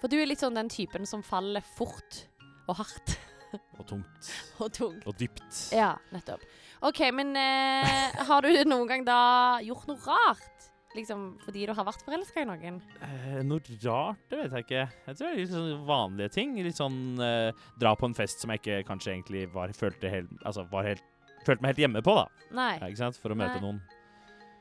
For 0.00 0.08
du 0.12 0.16
er 0.20 0.28
litt 0.28 0.40
sånn 0.40 0.56
den 0.56 0.70
typen 0.72 1.04
som 1.08 1.22
faller 1.24 1.64
fort 1.76 2.22
og 2.70 2.78
hardt 2.80 3.16
Og 3.80 3.84
tungt. 3.88 4.28
og 4.62 4.68
tungt. 4.76 5.04
Og 5.10 5.16
dypt. 5.18 5.48
Ja, 5.74 5.94
nettopp. 6.14 6.44
OK, 6.86 7.00
men 7.16 7.32
eh, 7.36 8.20
har 8.28 8.46
du 8.46 8.52
noen 8.68 8.86
gang 8.88 9.02
da 9.08 9.18
gjort 9.66 9.88
noe 9.90 9.98
rart? 10.06 10.59
Liksom 10.96 11.38
fordi 11.44 11.68
du 11.68 11.72
har 11.76 11.86
vært 11.86 12.02
forelska 12.02 12.42
i 12.42 12.46
noen? 12.48 12.80
Eh, 13.06 13.38
noe 13.46 13.76
rart, 13.84 14.18
det 14.30 14.40
vet 14.40 14.56
jeg 14.56 14.64
ikke. 14.66 14.80
Jeg 15.06 15.16
tror 15.20 15.26
det 15.28 15.30
er 15.30 15.38
litt 15.38 15.52
sånn 15.52 15.84
vanlige 15.86 16.32
ting. 16.34 16.56
Litt 16.66 16.80
sånn 16.80 16.98
eh, 17.22 17.52
dra 17.78 17.92
på 17.94 18.08
en 18.10 18.16
fest 18.18 18.42
som 18.42 18.50
jeg 18.50 18.62
ikke 18.62 18.80
kanskje 18.88 19.12
egentlig 19.14 19.44
var, 19.54 19.70
følte, 19.76 20.10
helt, 20.10 20.32
altså, 20.42 20.64
var 20.72 20.88
helt, 20.88 21.04
følte 21.46 21.62
meg 21.62 21.74
helt 21.76 21.84
hjemme 21.84 22.02
på, 22.02 22.16
da. 22.18 22.26
Nei. 22.58 22.72
Ja, 22.80 22.88
ikke 22.90 23.02
sant? 23.04 23.20
For 23.22 23.30
å 23.30 23.38
møte 23.38 23.60
Nei. 23.60 23.62
noen. 23.68 23.80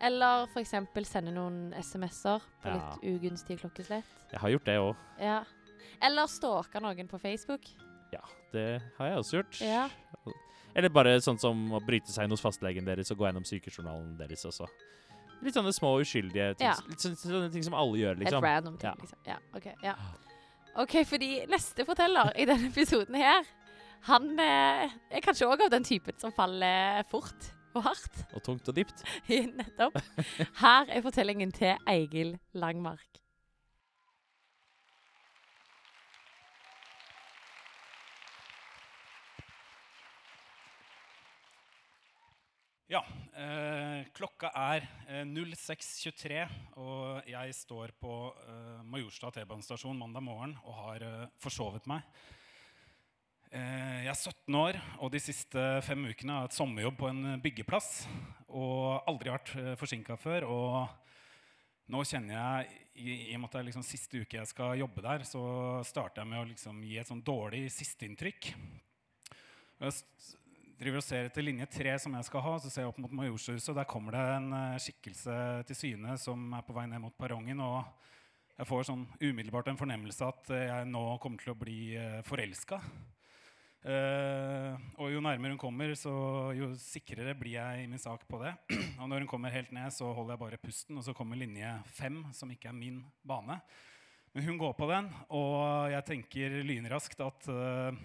Eller 0.06 0.46
f.eks. 0.54 0.76
sende 1.10 1.34
noen 1.36 1.74
SMS-er 1.82 2.46
på 2.62 2.70
Ja. 2.72 2.76
litt 2.78 3.10
ugunstige 3.10 3.60
klokkeslett. 3.66 4.14
Jeg 4.32 4.40
har 4.40 4.54
gjort 4.54 4.70
det 4.70 4.78
òg. 4.80 5.02
Ja. 5.20 5.40
Eller 6.02 6.30
stalke 6.32 6.80
noen 6.80 7.10
på 7.10 7.20
Facebook. 7.20 7.66
Ja, 8.14 8.22
det 8.54 8.82
har 9.00 9.10
jeg 9.10 9.18
også 9.18 9.42
gjort. 9.42 9.60
Ja. 9.66 9.90
Eller 10.78 10.94
bare 10.94 11.18
sånn 11.26 11.40
som 11.42 11.66
å 11.74 11.82
bryte 11.84 12.14
seg 12.14 12.24
inn 12.30 12.32
hos 12.38 12.42
fastlegen 12.46 12.86
deres 12.86 13.10
og 13.12 13.18
gå 13.20 13.26
gjennom 13.28 13.44
sykejournalen 13.50 14.14
deres 14.22 14.46
også. 14.46 14.70
Litt 15.42 15.56
sånne 15.56 15.72
små 15.76 15.94
uskyldige 16.02 16.54
ting, 16.58 16.68
Ja. 16.68 16.74
litt 16.90 17.00
sånne, 17.00 17.16
sånne 17.22 17.52
ting 17.54 17.64
som 17.64 17.74
alle 17.74 17.98
gjør, 18.02 18.16
Helt 18.18 18.26
liksom. 18.26 18.44
random 18.44 18.78
ting, 18.78 18.90
Ja. 18.90 18.96
liksom. 19.00 19.20
Ja, 19.26 19.38
ok. 19.56 19.68
Ja. 19.84 19.96
OK, 20.76 20.98
fordi 21.08 21.46
neste 21.50 21.86
forteller 21.86 22.32
i 22.38 22.46
denne 22.46 22.68
episoden 22.70 23.16
her, 23.16 23.44
han 24.08 24.30
eh, 24.40 24.90
er 25.12 25.22
kanskje 25.22 25.48
òg 25.48 25.62
av 25.66 25.70
den 25.72 25.84
typen 25.84 26.18
som 26.20 26.32
faller 26.32 27.04
fort 27.12 27.50
og 27.76 27.84
hardt. 27.84 28.24
Og 28.34 28.44
tungt 28.44 28.68
og 28.68 28.76
dypt. 28.76 29.04
Nettopp. 29.30 29.98
Her 30.60 30.86
er 30.90 31.02
fortellingen 31.06 31.52
til 31.54 31.76
Eigil 31.88 32.38
Langmark. 32.54 33.19
Ja, 42.90 43.04
eh, 43.38 44.08
klokka 44.18 44.50
er 44.58 44.82
eh, 45.06 45.22
06.23, 45.22 46.40
og 46.82 47.28
jeg 47.30 47.54
står 47.54 47.92
på 48.02 48.14
eh, 48.50 48.80
Majorstad 48.90 49.36
T-banestasjon 49.36 50.00
mandag 50.00 50.24
morgen 50.26 50.56
og 50.64 50.74
har 50.74 51.06
eh, 51.06 51.28
forsovet 51.38 51.86
meg. 51.92 52.02
Eh, 53.54 54.08
jeg 54.08 54.10
er 54.10 54.18
17 54.18 54.58
år, 54.58 54.80
og 54.98 55.14
de 55.14 55.22
siste 55.22 55.68
fem 55.86 56.08
ukene 56.10 56.34
har 56.34 56.48
jeg 56.48 56.50
hatt 56.50 56.58
sommerjobb 56.58 56.98
på 56.98 57.12
en 57.12 57.38
byggeplass. 57.46 57.92
Og 58.58 59.06
aldri 59.06 59.36
vært 59.36 59.54
eh, 59.62 59.72
forsinka 59.78 60.18
før. 60.18 60.50
Og 60.50 61.94
nå 61.94 62.02
kjenner 62.10 62.40
jeg, 62.40 62.84
i, 63.06 63.20
i 63.30 63.38
og 63.38 63.44
med 63.44 63.52
at 63.52 63.60
det 63.60 63.62
er 63.62 63.70
liksom 63.70 63.86
siste 63.86 64.26
uke 64.26 64.42
jeg 64.42 64.50
skal 64.50 64.82
jobbe 64.82 65.06
der, 65.06 65.30
så 65.30 65.44
starter 65.86 66.26
jeg 66.26 66.34
med 66.34 66.42
å 66.42 66.50
liksom 66.56 66.82
gi 66.90 66.98
et 66.98 67.14
sånn 67.14 67.22
dårlig 67.22 67.68
sisteinntrykk. 67.70 68.50
Driver 70.80 71.02
og 71.02 71.04
ser 71.04 71.26
etter 71.28 71.44
linje 71.44 71.66
tre 71.68 71.92
som 72.00 72.14
jeg 72.16 72.24
skal 72.30 72.44
ha, 72.46 72.52
så 72.64 72.70
ser 72.72 72.86
jeg 72.86 72.92
opp 72.94 73.00
mot 73.04 73.12
Majorshuset, 73.20 73.68
og 73.74 73.76
der 73.82 73.88
kommer 73.90 74.16
det 74.16 74.22
en 74.38 74.54
eh, 74.56 74.78
skikkelse 74.80 75.34
til 75.68 75.76
syne 75.76 76.14
som 76.22 76.54
er 76.56 76.64
på 76.64 76.76
vei 76.78 76.86
ned 76.88 77.02
mot 77.04 77.18
perrongen. 77.20 77.60
Og 77.60 77.84
jeg 78.56 78.70
får 78.70 78.88
sånn 78.88 79.04
umiddelbart 79.20 79.68
en 79.74 79.80
fornemmelse 79.82 80.30
at 80.30 80.54
eh, 80.56 80.70
jeg 80.70 80.88
nå 80.88 81.02
kommer 81.20 81.44
til 81.44 81.52
å 81.52 81.58
bli 81.60 81.80
uh, 82.00 82.22
og 85.00 85.12
jo 85.12 85.20
nærmere 85.24 85.52
hun 85.58 85.60
kommer, 85.60 85.92
så 86.00 86.14
jo 86.56 86.72
sikrere 86.80 87.36
blir 87.36 87.58
jeg 87.58 87.84
i 87.84 87.92
min 87.92 88.00
sak 88.00 88.24
på 88.32 88.40
det. 88.40 88.56
og 89.02 89.12
når 89.12 89.26
hun 89.26 89.30
kommer 89.36 89.52
helt 89.52 89.76
ned, 89.76 89.92
så 89.92 90.14
holder 90.16 90.38
jeg 90.38 90.44
bare 90.46 90.62
pusten, 90.64 90.96
og 90.96 91.04
så 91.04 91.16
kommer 91.18 91.40
linje 91.40 91.76
fem, 91.92 92.24
som 92.32 92.56
ikke 92.56 92.72
er 92.72 92.80
min 92.80 93.04
bane. 93.28 93.60
Men 94.32 94.48
hun 94.48 94.64
går 94.64 94.80
på 94.80 94.88
den, 94.88 95.12
og 95.36 95.92
jeg 95.92 96.08
tenker 96.08 96.60
lynraskt 96.64 97.20
at 97.26 97.52
eh, 97.52 98.04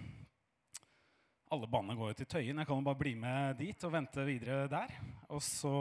alle 1.55 1.69
banene 1.71 1.95
går 1.95 2.11
jo 2.11 2.17
til 2.19 2.27
Tøyen. 2.33 2.57
Jeg 2.59 2.67
kan 2.67 2.79
jo 2.81 2.83
bare 2.83 2.99
bli 2.99 3.13
med 3.19 3.55
dit 3.59 3.83
og 3.87 3.93
vente 3.93 4.23
videre 4.27 4.65
der. 4.67 4.91
Og 5.31 5.39
så 5.43 5.71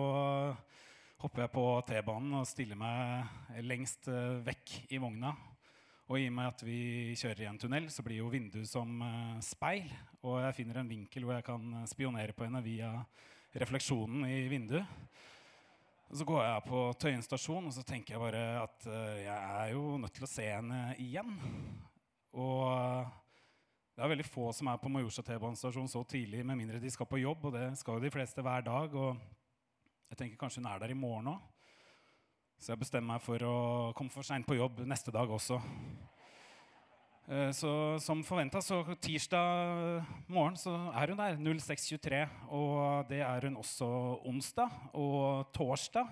hopper 1.22 1.44
jeg 1.44 1.52
på 1.54 1.64
T-banen 1.88 2.36
og 2.38 2.46
stiller 2.46 2.78
meg 2.78 3.58
lengst 3.66 4.06
eh, 4.12 4.38
vekk 4.46 4.74
i 4.94 5.00
vogna. 5.02 5.32
Og 6.04 6.20
i 6.20 6.28
og 6.28 6.36
med 6.36 6.50
at 6.52 6.62
vi 6.66 6.78
kjører 7.18 7.42
i 7.42 7.48
en 7.48 7.58
tunnel, 7.58 7.88
så 7.90 8.04
blir 8.06 8.20
jo 8.20 8.30
vinduet 8.30 8.70
som 8.70 9.02
eh, 9.02 9.40
speil. 9.42 9.88
Og 10.22 10.38
jeg 10.44 10.58
finner 10.60 10.78
en 10.82 10.92
vinkel 10.92 11.26
hvor 11.26 11.38
jeg 11.38 11.46
kan 11.48 11.66
eh, 11.80 11.88
spionere 11.90 12.36
på 12.36 12.46
henne 12.46 12.62
via 12.62 12.92
refleksjonen 13.58 14.28
i 14.30 14.44
vinduet. 14.52 14.86
Og 16.12 16.20
så 16.20 16.28
går 16.28 16.42
jeg 16.44 16.66
på 16.68 16.84
Tøyen 17.02 17.26
stasjon 17.26 17.66
og 17.66 17.74
så 17.74 17.82
tenker 17.88 18.14
jeg 18.14 18.22
bare 18.22 18.44
at 18.60 18.86
jeg 19.18 19.34
er 19.34 19.70
jo 19.72 19.96
nødt 19.98 20.14
til 20.14 20.26
å 20.26 20.30
se 20.30 20.46
henne 20.46 20.80
igjen. 21.02 21.32
Og 22.38 23.23
det 23.94 24.02
er 24.02 24.10
veldig 24.10 24.26
få 24.26 24.48
som 24.54 24.66
er 24.72 24.78
på 24.82 24.90
Majorstua 24.90 25.22
T-banestasjon 25.28 25.90
så 25.90 26.00
tidlig, 26.10 26.42
med 26.46 26.58
mindre 26.58 26.80
de 26.82 26.90
skal 26.90 27.06
på 27.06 27.20
jobb, 27.22 27.44
og 27.46 27.52
det 27.54 27.68
skal 27.78 27.98
jo 27.98 28.02
de 28.02 28.10
fleste 28.10 28.42
hver 28.42 28.64
dag. 28.66 28.94
Og 28.98 29.20
jeg 30.10 30.18
tenker 30.18 30.40
kanskje 30.40 30.62
hun 30.62 30.70
er 30.72 30.82
der 30.82 30.90
i 30.90 30.98
morgen 30.98 31.30
òg. 31.36 31.44
Så 32.58 32.72
jeg 32.72 32.80
bestemmer 32.80 33.14
meg 33.14 33.22
for 33.22 33.44
å 33.46 33.54
komme 33.94 34.10
for 34.10 34.26
seint 34.26 34.46
på 34.48 34.56
jobb 34.58 34.82
neste 34.88 35.14
dag 35.14 35.30
også. 35.30 35.60
Eh, 37.28 37.50
Så 37.52 38.00
som 38.02 38.24
forventa, 38.26 38.60
så 38.60 38.82
tirsdag 39.00 40.04
morgen 40.28 40.56
så 40.56 40.74
er 40.90 41.12
hun 41.12 41.20
der. 41.22 41.38
06.23. 41.38 42.24
Og 42.50 43.08
det 43.08 43.20
er 43.22 43.46
hun 43.46 43.56
også 43.56 43.86
onsdag 44.26 44.70
og 44.92 45.52
torsdag. 45.54 46.10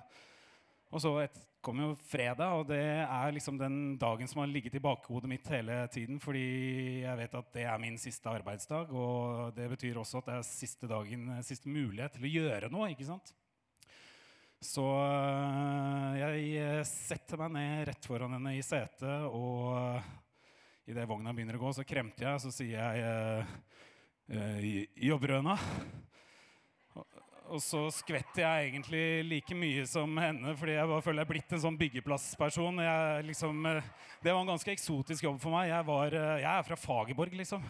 Og 0.93 1.01
så 1.01 1.19
et, 1.25 1.37
kommer 1.63 1.87
jo 1.87 1.99
fredag, 2.11 2.57
og 2.59 2.67
det 2.69 2.83
er 2.83 3.35
liksom 3.35 3.59
den 3.61 3.77
dagen 4.01 4.29
som 4.29 4.43
har 4.43 4.51
ligget 4.51 4.75
i 4.77 4.83
bakhodet 4.83 5.31
mitt 5.31 5.47
hele 5.53 5.77
tiden, 5.95 6.19
fordi 6.23 6.43
jeg 7.05 7.19
vet 7.21 7.37
at 7.39 7.53
det 7.55 7.67
er 7.71 7.83
min 7.83 7.99
siste 8.03 8.31
arbeidsdag, 8.31 8.91
og 8.91 9.55
det 9.57 9.69
betyr 9.71 10.01
også 10.03 10.21
at 10.21 10.31
det 10.31 10.35
er 10.39 10.49
siste 10.49 10.91
dagen, 10.91 11.31
siste 11.47 11.71
mulighet 11.71 12.17
til 12.17 12.27
å 12.27 12.33
gjøre 12.33 12.73
noe, 12.73 12.91
ikke 12.93 13.07
sant? 13.07 13.33
Så 14.63 14.83
øh, 14.83 16.19
jeg 16.21 16.51
øh, 16.63 16.83
setter 16.87 17.41
meg 17.41 17.55
ned 17.57 17.87
rett 17.89 18.07
foran 18.07 18.37
henne 18.37 18.55
i 18.55 18.63
setet, 18.63 19.27
og 19.27 19.99
idet 20.87 21.09
vogna 21.11 21.35
begynner 21.35 21.59
å 21.59 21.63
gå, 21.65 21.73
så 21.75 21.87
kremter 21.87 22.29
jeg, 22.29 22.43
så 22.43 22.53
sier 22.55 22.79
jeg 22.79 23.07
øh, 23.07 23.57
øh, 24.39 24.69
Jobber 25.11 25.33
du 25.33 25.39
ennå? 25.41 25.57
Og 27.53 27.61
så 27.61 27.83
skvetter 27.93 28.47
jeg 28.47 28.69
egentlig 28.71 29.05
like 29.29 29.57
mye 29.57 29.83
som 29.89 30.17
henne, 30.17 30.55
fordi 30.57 30.73
jeg 30.79 30.89
bare 30.89 31.05
føler 31.05 31.21
jeg 31.21 31.27
er 31.27 31.33
blitt 31.35 31.51
en 31.53 31.61
sånn 31.61 31.77
byggeplassperson. 31.77 32.81
Jeg, 32.81 33.25
liksom, 33.29 33.67
eh, 33.69 33.91
det 34.25 34.33
var 34.33 34.41
en 34.41 34.53
ganske 34.55 34.73
eksotisk 34.73 35.27
jobb 35.27 35.37
for 35.43 35.53
meg. 35.53 35.69
Jeg, 35.69 35.85
var, 35.85 36.17
eh, 36.17 36.41
jeg 36.41 36.49
er 36.49 36.65
fra 36.65 36.79
Fagerborg, 36.81 37.37
liksom. 37.37 37.67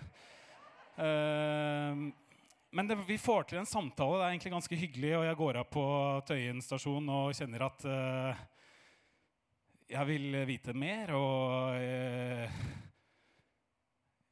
Eh, 1.03 2.05
men 2.79 2.93
det, 2.93 2.99
vi 3.09 3.19
får 3.19 3.49
til 3.51 3.59
en 3.59 3.67
samtale. 3.67 4.21
Det 4.21 4.29
er 4.29 4.37
egentlig 4.37 4.55
ganske 4.55 4.79
hyggelig. 4.85 5.12
Og 5.19 5.27
jeg 5.27 5.41
går 5.43 5.59
av 5.65 5.67
på 5.75 5.85
Tøyen 6.31 6.62
stasjon 6.62 7.11
og 7.11 7.35
kjenner 7.37 7.67
at 7.67 7.89
jeg 9.93 10.09
vil 10.09 10.39
vite 10.49 10.79
mer. 10.79 11.11
Og 11.19 12.82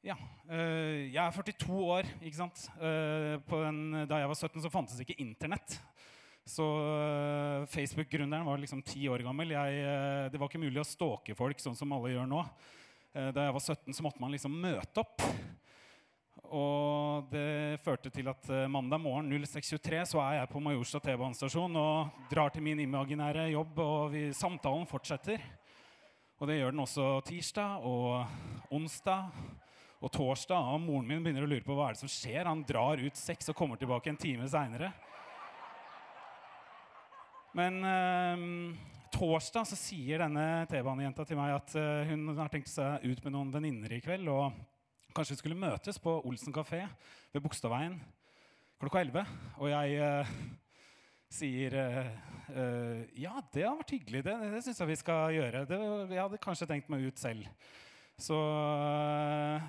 ja. 0.06 0.16
eh, 0.48 1.10
jeg 1.12 1.20
er 1.20 1.34
42 1.34 1.78
år, 1.92 2.08
ikke 2.24 2.38
sant. 2.38 2.64
Eh, 2.80 3.36
den, 3.50 3.80
da 4.08 4.20
jeg 4.22 4.30
var 4.30 4.38
17, 4.38 4.62
så 4.64 4.72
fantes 4.72 5.00
ikke 5.02 5.18
internett. 5.20 5.76
Så 6.48 6.64
eh, 6.64 7.66
Facebook-gründeren 7.70 8.48
var 8.48 8.60
liksom 8.62 8.80
ti 8.86 9.04
år 9.12 9.24
gammel. 9.26 9.52
Jeg, 9.52 9.84
det 10.32 10.40
var 10.40 10.48
ikke 10.48 10.62
mulig 10.62 10.80
å 10.80 10.88
stalke 10.88 11.36
folk 11.36 11.60
sånn 11.60 11.76
som 11.78 11.92
alle 11.96 12.14
gjør 12.14 12.30
nå. 12.30 12.44
Da 13.10 13.42
jeg 13.42 13.54
var 13.56 13.62
17, 13.64 13.94
så 13.96 14.04
måtte 14.06 14.22
man 14.22 14.30
liksom 14.30 14.54
møte 14.62 15.02
opp. 15.02 15.24
Og 16.54 17.26
det 17.30 17.80
førte 17.82 18.10
til 18.14 18.28
at 18.30 18.46
mandag 18.70 19.02
morgen 19.02 19.26
06.23 19.34 20.04
så 20.12 20.20
er 20.22 20.36
jeg 20.38 20.50
på 20.52 20.62
Majorstua 20.62 21.02
T-banestasjon 21.02 21.74
og 21.78 22.20
drar 22.30 22.54
til 22.54 22.62
min 22.62 22.82
imaginære 22.86 23.48
jobb, 23.50 23.82
og 23.82 24.14
vi, 24.14 24.28
samtalen 24.34 24.86
fortsetter. 24.90 25.42
Og 26.38 26.46
det 26.48 26.60
gjør 26.60 26.70
den 26.72 26.84
også 26.86 27.08
tirsdag 27.26 27.82
og 27.90 28.70
onsdag 28.78 29.34
og 30.00 30.12
torsdag. 30.14 30.72
Og 30.74 30.82
moren 30.82 31.08
min 31.08 31.24
begynner 31.24 31.46
å 31.46 31.50
lure 31.50 31.64
på 31.66 31.76
hva 31.76 31.90
er 31.90 31.96
det 31.96 32.02
som 32.02 32.10
skjer. 32.10 32.48
Han 32.48 32.64
drar 32.68 33.00
ut 33.00 33.18
seks 33.18 33.52
og 33.52 33.58
kommer 33.58 33.80
tilbake 33.80 34.12
en 34.12 34.20
time 34.20 34.48
seinere. 34.50 34.92
Men 37.56 37.80
eh, 37.82 38.46
torsdag 39.14 39.66
så 39.66 39.78
sier 39.78 40.22
denne 40.22 40.64
T-banejenta 40.70 41.26
til 41.26 41.40
meg 41.40 41.56
at 41.56 41.74
eh, 41.78 42.12
hun 42.12 42.30
har 42.38 42.52
tenkt 42.52 42.70
seg 42.70 43.04
ut 43.04 43.24
med 43.26 43.34
noen 43.34 43.52
venninner 43.54 43.96
i 43.96 44.00
kveld. 44.04 44.30
Og 44.30 45.14
kanskje 45.16 45.36
vi 45.36 45.42
skulle 45.42 45.58
møtes 45.58 45.98
på 46.02 46.20
Olsen 46.22 46.54
kafé 46.54 46.84
ved 47.34 47.42
Bogstadveien 47.42 47.98
klokka 48.80 49.02
11. 49.02 49.26
Og 49.60 49.68
jeg 49.68 50.00
eh, 50.00 50.34
sier 51.30 51.76
eh, 51.76 52.08
eh, 52.54 53.02
ja, 53.22 53.36
det 53.52 53.66
har 53.66 53.76
vært 53.78 53.94
hyggelig. 53.98 54.24
Det, 54.26 54.36
det 54.54 54.64
syns 54.64 54.80
jeg 54.82 54.90
vi 54.90 54.98
skal 55.02 55.36
gjøre. 55.36 55.66
Det, 55.68 55.80
jeg 56.14 56.22
hadde 56.22 56.42
kanskje 56.42 56.68
tenkt 56.70 56.90
meg 56.92 57.04
ut 57.10 57.20
selv. 57.20 57.50
Så 58.20 58.36
eh, 58.36 59.68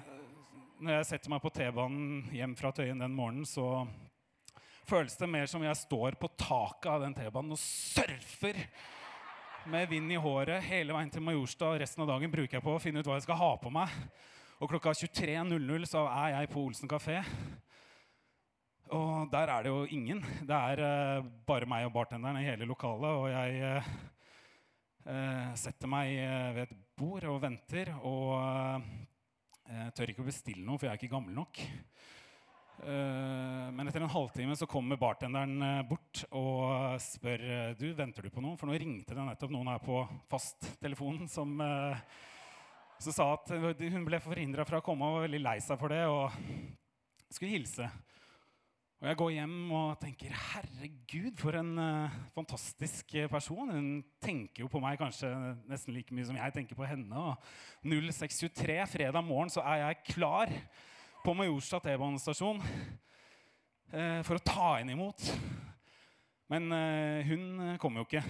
når 0.82 0.96
jeg 0.98 1.10
setter 1.12 1.30
meg 1.30 1.42
på 1.44 1.52
T-banen 1.54 2.32
hjem 2.34 2.56
fra 2.58 2.72
Tøyen 2.74 3.02
den 3.02 3.14
morgenen, 3.14 3.46
så 3.46 3.86
føles 4.90 5.14
det 5.20 5.30
mer 5.30 5.46
som 5.50 5.62
jeg 5.62 5.78
står 5.78 6.18
på 6.20 6.32
taket 6.42 6.90
av 6.90 7.04
den 7.04 7.14
T-banen 7.16 7.54
og 7.54 7.62
surfer 7.62 8.58
med 9.70 9.92
vind 9.92 10.10
i 10.10 10.18
håret 10.18 10.66
hele 10.66 10.96
veien 10.96 11.12
til 11.14 11.22
Majorstad. 11.22 11.78
Resten 11.84 12.02
av 12.02 12.10
dagen 12.10 12.34
bruker 12.34 12.58
jeg 12.58 12.66
på 12.66 12.74
å 12.74 12.82
finne 12.82 13.04
ut 13.04 13.10
hva 13.10 13.20
jeg 13.20 13.28
skal 13.28 13.38
ha 13.38 13.52
på 13.62 13.74
meg. 13.74 13.94
Og 14.62 14.72
klokka 14.74 14.96
23.00 14.98 15.86
så 15.90 16.08
er 16.10 16.34
jeg 16.34 16.50
på 16.50 16.64
Olsen 16.66 16.90
kafé. 16.90 17.20
Og 18.92 19.30
der 19.32 19.54
er 19.54 19.64
det 19.64 19.72
jo 19.72 19.86
ingen. 19.94 20.26
Det 20.50 20.58
er 20.58 20.82
uh, 20.82 21.30
bare 21.48 21.70
meg 21.70 21.86
og 21.86 21.94
bartenderen 21.94 22.42
i 22.42 22.48
hele 22.48 22.66
lokalet. 22.70 23.22
Og 23.22 23.30
jeg 23.30 23.86
uh, 25.06 25.54
setter 25.62 25.94
meg 25.94 26.18
ved 26.58 26.66
et 26.66 26.76
bord 26.98 27.30
og 27.30 27.40
venter. 27.46 27.94
Og 28.02 29.11
jeg 29.72 29.94
tør 29.96 30.12
ikke 30.12 30.24
å 30.24 30.28
bestille 30.28 30.66
noe, 30.66 30.78
for 30.80 30.88
jeg 30.88 30.94
er 30.94 31.00
ikke 31.00 31.14
gammel 31.14 31.36
nok. 31.38 31.62
Eh, 32.82 33.68
men 33.76 33.88
etter 33.88 34.02
en 34.02 34.10
halvtime 34.10 34.56
så 34.58 34.66
kommer 34.70 34.98
bartenderen 34.98 35.62
eh, 35.62 35.82
bort 35.86 36.24
og 36.34 36.98
spør 37.04 37.44
eh, 37.46 37.74
du, 37.78 37.92
venter 37.98 38.26
du 38.26 38.34
på 38.34 38.42
noe. 38.42 38.58
For 38.58 38.70
nå 38.70 38.78
ringte 38.80 39.14
det 39.14 39.26
nettopp 39.28 39.54
noen 39.54 39.70
her 39.70 39.84
på 39.86 40.02
fasttelefonen 40.32 41.30
som, 41.30 41.54
eh, 41.62 42.22
som 43.02 43.16
sa 43.16 43.28
at 43.36 43.54
eh, 43.54 43.86
hun 43.94 44.08
ble 44.08 44.22
forhindra 44.24 44.66
fra 44.66 44.82
å 44.82 44.86
komme 44.86 45.06
og 45.06 45.20
var 45.20 45.28
veldig 45.28 45.44
lei 45.44 45.58
seg 45.62 45.78
for 45.82 45.94
det 45.94 46.02
og 46.10 46.34
skulle 47.30 47.54
hilse. 47.54 47.92
Og 49.02 49.08
jeg 49.10 49.18
går 49.18 49.32
hjem 49.34 49.54
og 49.74 49.96
tenker 49.98 50.34
herregud, 50.38 51.32
for 51.42 51.56
en 51.58 51.72
uh, 51.82 52.18
fantastisk 52.36 53.16
eh, 53.18 53.26
person. 53.26 53.72
Hun 53.74 53.88
tenker 54.22 54.62
jo 54.62 54.68
på 54.70 54.78
meg 54.84 55.00
kanskje 55.02 55.32
nesten 55.66 55.96
like 55.96 56.14
mye 56.14 56.28
som 56.28 56.38
jeg 56.38 56.54
tenker 56.54 56.78
på 56.78 56.86
henne. 56.86 57.10
Og 57.18 57.34
06.23 57.82 58.76
fredag 58.92 59.26
morgen 59.26 59.50
så 59.50 59.64
er 59.66 59.80
jeg 59.82 60.04
klar 60.12 60.54
på 61.24 61.34
Majorstad 61.34 61.82
T-banestasjon 61.88 62.62
uh, 62.62 64.22
for 64.22 64.38
å 64.38 64.46
ta 64.46 64.68
henne 64.76 64.94
imot. 64.94 65.26
Men 66.54 66.70
uh, 66.70 67.26
hun 67.26 67.74
kommer 67.82 68.04
jo 68.04 68.10
ikke. 68.12 68.26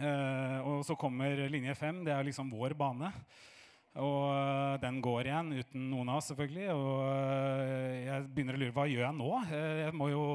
Og 0.00 0.84
så 0.84 0.94
kommer 0.96 1.40
linje 1.52 1.72
5. 1.76 2.04
Det 2.04 2.12
er 2.12 2.28
liksom 2.28 2.52
vår 2.52 2.76
bane. 2.76 3.10
Og 3.98 4.26
eh, 4.30 4.76
den 4.84 5.00
går 5.02 5.26
igjen 5.26 5.50
uten 5.56 5.88
noen 5.90 6.12
av 6.12 6.20
oss, 6.20 6.28
selvfølgelig. 6.30 6.68
Og 6.76 7.00
eh, 7.08 7.96
jeg 8.06 8.28
begynner 8.30 8.58
å 8.58 8.60
lure 8.62 8.74
hva 8.76 8.86
gjør 8.86 9.02
jeg 9.06 9.18
nå? 9.18 9.30
Eh, 9.50 9.80
jeg 9.86 9.96
må 9.98 10.12
jo 10.12 10.26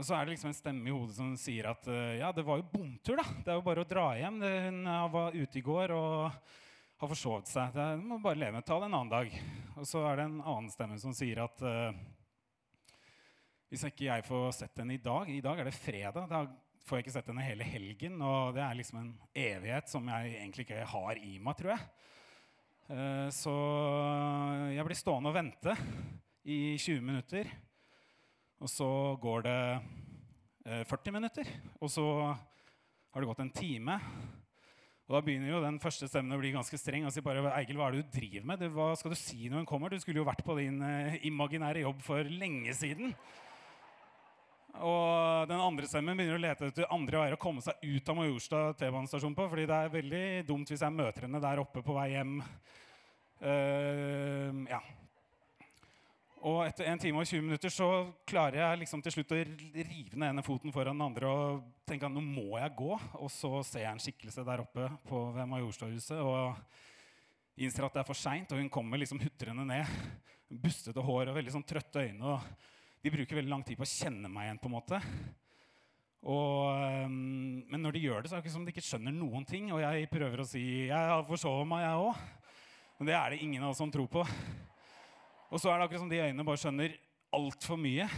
Så 0.00 0.14
er 0.16 0.24
det 0.24 0.32
liksom 0.32 0.48
en 0.48 0.56
stemme 0.56 0.88
i 0.88 0.92
hodet 0.94 1.16
som 1.16 1.32
sier 1.36 1.66
at 1.68 1.84
ja, 2.16 2.30
det 2.32 2.40
var 2.40 2.56
jo 2.56 2.70
bomtur, 2.72 3.18
da. 3.20 3.24
Det 3.44 3.50
er 3.52 3.58
jo 3.58 3.64
bare 3.66 3.82
å 3.82 3.88
dra 3.88 4.04
hjem. 4.16 4.38
Hun 4.40 4.78
var 5.12 5.36
ute 5.36 5.60
i 5.60 5.64
går 5.66 5.92
og 5.92 6.38
har 7.02 7.10
forsovet 7.10 7.50
seg. 7.50 7.74
Det 7.74 7.82
er, 7.84 8.00
må 8.00 8.16
bare 8.24 8.40
leve 8.40 8.56
med 8.56 8.64
ta 8.64 8.78
det 8.80 8.88
en 8.88 8.96
annen 8.96 9.12
dag. 9.12 9.34
Og 9.76 9.84
så 9.90 10.06
er 10.08 10.16
det 10.16 10.24
en 10.24 10.38
annen 10.40 10.70
stemme 10.72 10.96
som 11.02 11.12
sier 11.12 11.42
at 11.44 11.60
hvis 13.68 13.84
ikke 13.90 14.06
jeg 14.06 14.24
får 14.24 14.48
sett 14.56 14.80
henne 14.80 14.96
i 14.96 15.02
dag 15.04 15.28
I 15.28 15.42
dag 15.44 15.60
er 15.60 15.68
det 15.68 15.76
fredag. 15.76 16.32
Da 16.32 16.46
får 16.88 16.98
jeg 16.98 17.06
ikke 17.06 17.14
sett 17.18 17.28
henne 17.30 17.44
hele 17.44 17.66
helgen. 17.68 18.16
Og 18.24 18.56
det 18.56 18.64
er 18.64 18.78
liksom 18.78 19.02
en 19.02 19.12
evighet 19.36 19.90
som 19.92 20.08
jeg 20.08 20.34
egentlig 20.38 20.66
ikke 20.66 20.86
har 20.94 21.20
i 21.20 21.36
meg, 21.42 21.58
tror 21.58 21.74
jeg. 21.74 21.88
Eh, 22.88 23.28
så 23.36 23.54
jeg 24.72 24.88
blir 24.88 24.96
stående 24.96 25.28
og 25.28 25.36
vente 25.36 25.74
i 26.48 26.76
20 26.80 27.04
minutter. 27.04 27.50
Og 28.58 28.70
så 28.72 28.88
går 29.20 29.44
det 29.44 29.58
eh, 30.64 30.84
40 30.88 31.16
minutter. 31.18 31.52
Og 31.78 31.92
så 31.92 32.06
har 32.08 33.20
det 33.20 33.28
gått 33.28 33.44
en 33.44 33.54
time. 33.54 33.98
Og 35.08 35.16
da 35.16 35.20
begynner 35.24 35.52
jo 35.52 35.60
den 35.64 35.78
første 35.80 36.08
stemmen 36.08 36.36
å 36.36 36.40
bli 36.40 36.52
ganske 36.52 36.80
streng. 36.80 37.06
og 37.08 37.12
si 37.14 37.24
bare, 37.24 37.44
Eigil, 37.56 37.78
hva 37.80 37.88
er 37.88 37.96
det 37.96 38.06
du 38.08 38.16
driver 38.18 38.48
med? 38.50 38.64
Hva 38.74 38.90
skal 38.96 39.12
du 39.12 39.16
si 39.16 39.48
når 39.48 39.62
hun 39.62 39.68
kommer? 39.68 39.92
Du 39.92 40.00
skulle 40.00 40.20
jo 40.20 40.28
vært 40.28 40.44
på 40.44 40.56
din 40.58 40.82
eh, 40.84 41.20
imaginære 41.28 41.84
jobb 41.84 42.02
for 42.04 42.28
lenge 42.28 42.74
siden. 42.76 43.14
Og 44.78 45.48
den 45.50 45.58
andre 45.58 45.88
stemmen 45.90 46.18
begynner 46.18 46.38
å 46.38 46.42
lete 46.42 46.68
etter 46.68 46.92
andre 46.94 47.22
veier 47.22 47.34
å 47.34 47.40
komme 47.40 47.62
seg 47.64 47.80
ut 47.82 48.10
av 48.10 48.18
Majorstad 48.18 48.76
T-banestasjon 48.78 49.34
på. 49.34 49.48
fordi 49.50 49.66
det 49.66 49.78
er 49.78 49.96
veldig 49.96 50.26
dumt 50.46 50.70
hvis 50.70 50.84
jeg 50.84 50.94
møter 50.94 51.26
henne 51.26 51.42
der 51.42 51.62
oppe 51.62 51.82
på 51.82 51.96
vei 51.96 52.12
hjem. 52.12 52.38
Uh, 53.42 54.64
ja. 54.70 54.80
Og 56.46 56.60
etter 56.62 56.86
1 56.86 57.02
time 57.02 57.18
og 57.18 57.26
20 57.26 57.42
minutter 57.42 57.72
så 57.74 57.88
klarer 58.28 58.60
jeg 58.60 58.82
liksom 58.84 59.02
til 59.02 59.16
slutt 59.16 59.34
å 59.34 59.40
rive 59.40 60.14
ned 60.14 60.28
ene 60.28 60.44
foten 60.46 60.74
foran 60.74 60.94
den 60.94 61.06
andre 61.08 61.32
og 61.32 61.64
tenke 61.88 62.06
at 62.06 62.14
nå 62.14 62.22
må 62.22 62.60
jeg 62.60 62.76
gå. 62.78 62.92
Og 63.18 63.32
så 63.34 63.50
ser 63.66 63.82
jeg 63.84 63.90
en 63.90 64.04
skikkelse 64.04 64.46
der 64.46 64.62
oppe 64.62 64.86
på, 65.08 65.24
ved 65.34 65.50
Majorstadhuset 65.50 66.22
og 66.22 66.54
innser 67.58 67.88
at 67.88 67.98
det 67.98 68.04
er 68.04 68.10
for 68.10 68.18
seint. 68.18 68.54
Og 68.54 68.62
hun 68.62 68.70
kommer 68.70 69.02
liksom 69.02 69.18
hutrende 69.24 69.66
ned. 69.66 69.98
Bustete 70.48 71.02
hår 71.02 71.32
og 71.32 71.40
veldig 71.40 71.56
sånn 71.58 71.66
trøtte 71.66 72.06
øyne. 72.06 72.36
og 72.36 72.77
De 73.08 73.12
bruker 73.14 73.38
veldig 73.38 73.48
lang 73.48 73.62
tid 73.64 73.78
på 73.80 73.86
å 73.86 73.88
kjenne 73.88 74.28
meg 74.28 74.44
igjen. 74.44 74.58
på 74.60 74.68
en 74.68 74.72
måte. 74.74 74.98
Og, 76.28 76.74
øhm, 76.76 77.64
men 77.70 77.80
når 77.80 77.94
de 77.96 78.02
gjør 78.02 78.20
det, 78.20 78.28
så 78.28 78.36
er 78.36 78.42
det 78.42 78.44
ikke 78.44 78.52
som 78.52 78.66
de 78.66 78.72
ikke 78.74 78.84
skjønner 78.84 79.14
noen 79.16 79.46
ting. 79.48 79.70
Og 79.72 79.80
jeg 79.80 80.10
prøver 80.12 80.42
å 80.42 80.44
si 80.44 80.64
jeg 80.90 80.92
har 80.92 81.24
forsovet 81.24 81.64
meg, 81.70 81.86
jeg 81.86 82.02
òg. 82.02 82.18
Men 82.98 83.08
det 83.08 83.14
er 83.16 83.30
det 83.30 83.38
ingen 83.46 83.64
av 83.64 83.70
oss 83.70 83.80
som 83.80 83.88
tror 83.94 84.10
på. 84.12 84.26
Og 85.48 85.56
så 85.56 85.70
er 85.72 85.78
det 85.78 85.86
akkurat 85.86 86.02
som 86.04 86.10
de 86.12 86.20
øynene 86.20 86.44
bare 86.44 86.60
skjønner 86.60 86.98
altfor 87.32 87.80
mye. 87.80 88.10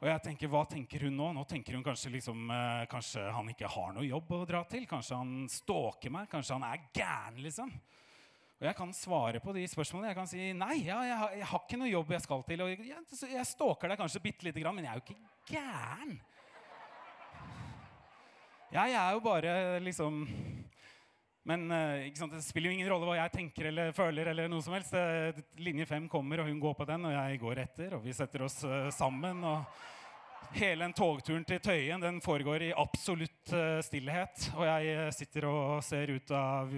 Og 0.00 0.10
jeg 0.10 0.24
tenker, 0.26 0.50
hva 0.50 0.64
tenker 0.66 1.06
hun 1.06 1.14
nå? 1.14 1.30
Nå 1.38 1.46
tenker 1.46 1.78
hun 1.78 1.86
kanskje 1.86 2.16
liksom, 2.16 2.50
eh, 2.50 2.82
kanskje 2.90 3.30
han 3.30 3.54
ikke 3.54 3.70
har 3.70 3.94
noe 3.94 4.08
jobb 4.08 4.34
å 4.40 4.44
dra 4.48 4.64
til. 4.66 4.90
Kanskje 4.90 5.22
han 5.22 5.46
stalker 5.46 6.10
meg. 6.10 6.26
Kanskje 6.34 6.58
han 6.58 6.66
er 6.66 6.82
gæren, 6.90 7.38
liksom. 7.46 7.70
Og 8.58 8.66
jeg 8.66 8.74
kan 8.74 8.90
svare 8.96 9.38
på 9.38 9.52
de 9.54 9.62
spørsmålene. 9.70 10.10
Jeg 10.10 10.18
kan 10.18 10.26
si 10.26 10.46
nei, 10.58 10.80
ja, 10.88 10.98
jeg, 11.06 11.18
har, 11.20 11.34
jeg 11.38 11.46
har 11.46 11.60
ikke 11.62 11.78
noe 11.78 11.90
jobb 11.92 12.08
jeg 12.16 12.24
skal 12.24 12.40
til. 12.48 12.64
Og 12.64 12.72
jeg, 12.72 13.02
jeg, 13.30 13.44
stalker 13.46 13.92
deg 13.92 14.00
kanskje 14.00 14.22
bitte 14.24 14.48
lite 14.48 14.64
grann, 14.64 14.74
men 14.74 14.88
jeg 14.88 14.90
er 14.90 14.98
jo 14.98 15.04
ikke 15.06 15.52
gæren. 15.52 16.16
Jeg 18.74 18.96
er 18.98 19.14
jo 19.14 19.20
bare 19.24 19.52
liksom 19.80 20.24
men 21.48 21.70
eh, 21.72 22.10
det 22.12 22.42
spiller 22.44 22.68
jo 22.68 22.74
ingen 22.76 22.90
rolle 22.90 23.06
hva 23.08 23.14
jeg 23.22 23.32
tenker 23.32 23.70
eller 23.70 23.94
føler. 23.96 24.28
eller 24.34 24.50
noe 24.52 24.60
som 24.60 24.74
helst. 24.76 24.92
Eh, 24.92 25.38
linje 25.64 25.86
5 25.88 26.10
kommer, 26.12 26.42
og 26.42 26.50
hun 26.50 26.58
går 26.60 26.74
på 26.76 26.88
den, 26.90 27.06
og 27.08 27.14
jeg 27.14 27.40
går 27.40 27.62
etter. 27.62 27.94
Og 27.96 28.04
vi 28.04 28.12
setter 28.12 28.44
oss 28.44 28.58
eh, 28.68 28.90
sammen. 28.92 29.40
og 29.48 30.52
Hele 30.58 30.84
den 30.84 30.98
togturen 30.98 31.46
til 31.48 31.62
Tøyen 31.64 32.02
den 32.04 32.20
foregår 32.24 32.66
i 32.66 32.74
absolutt 32.76 33.54
stillhet. 33.84 34.50
Og 34.58 34.66
jeg 34.66 35.16
sitter 35.16 35.46
og 35.48 35.82
ser 35.84 36.12
ut 36.16 36.30
av 36.36 36.72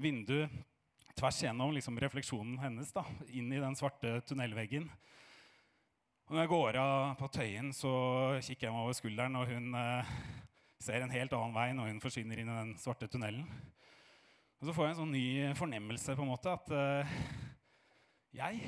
vinduet 0.00 0.73
tvers 1.18 1.42
gjennom 1.44 1.74
liksom, 1.74 1.98
refleksjonen 2.02 2.58
hennes 2.62 2.90
da, 2.94 3.04
inn 3.30 3.52
i 3.52 3.60
den 3.62 3.76
svarte 3.78 4.18
tunnelveggen. 4.28 4.88
Og 6.24 6.34
når 6.34 6.44
jeg 6.44 6.52
går 6.54 6.78
av 6.80 7.14
på 7.20 7.28
Tøyen, 7.36 7.70
så 7.76 7.92
kikker 8.42 8.68
jeg 8.68 8.74
meg 8.74 8.86
over 8.86 8.96
skulderen, 8.96 9.36
og 9.36 9.50
hun 9.50 9.76
eh, 9.76 10.12
ser 10.80 11.04
en 11.04 11.12
helt 11.12 11.36
annen 11.36 11.56
vei 11.56 11.68
når 11.76 11.92
hun 11.92 12.02
forsvinner 12.02 12.40
inn 12.40 12.50
i 12.50 12.58
den 12.58 12.74
svarte 12.80 13.08
tunnelen. 13.12 13.44
Og 14.60 14.68
så 14.68 14.74
får 14.74 14.86
jeg 14.86 14.94
en 14.94 15.00
sånn 15.02 15.12
ny 15.12 15.26
fornemmelse 15.58 16.16
på 16.16 16.24
en 16.24 16.32
måte 16.32 16.54
at 16.56 16.70
eh, 16.72 17.16
jeg 18.34 18.60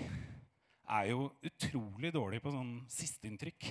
er 0.87 1.11
jo 1.11 1.31
utrolig 1.49 2.13
dårlig 2.15 2.43
på 2.45 2.53
sånn 2.55 2.75
sisteinntrykk. 2.93 3.71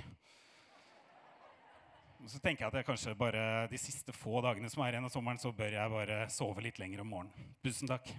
Og 2.25 2.31
så 2.33 2.39
tenker 2.41 2.65
jeg 2.65 2.71
at 2.71 2.79
jeg 2.79 2.87
kanskje 2.87 3.13
bare 3.19 3.43
de 3.69 3.79
siste 3.79 4.15
få 4.15 4.41
dagene 4.41 4.71
som 4.73 4.81
er 4.81 4.95
igjen 4.95 5.05
av 5.05 5.13
sommeren, 5.13 5.37
så 5.37 5.53
bør 5.53 5.77
jeg 5.77 5.93
bare 5.93 6.23
sove 6.33 6.65
litt 6.65 6.81
lenger 6.81 7.05
om 7.05 7.13
morgenen. 7.13 7.53
Tusen 7.61 7.91
takk. 7.91 8.09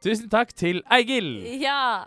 Tusen 0.00 0.30
takk 0.32 0.54
til 0.56 0.80
Eigil. 0.88 1.26
Ja. 1.60 2.06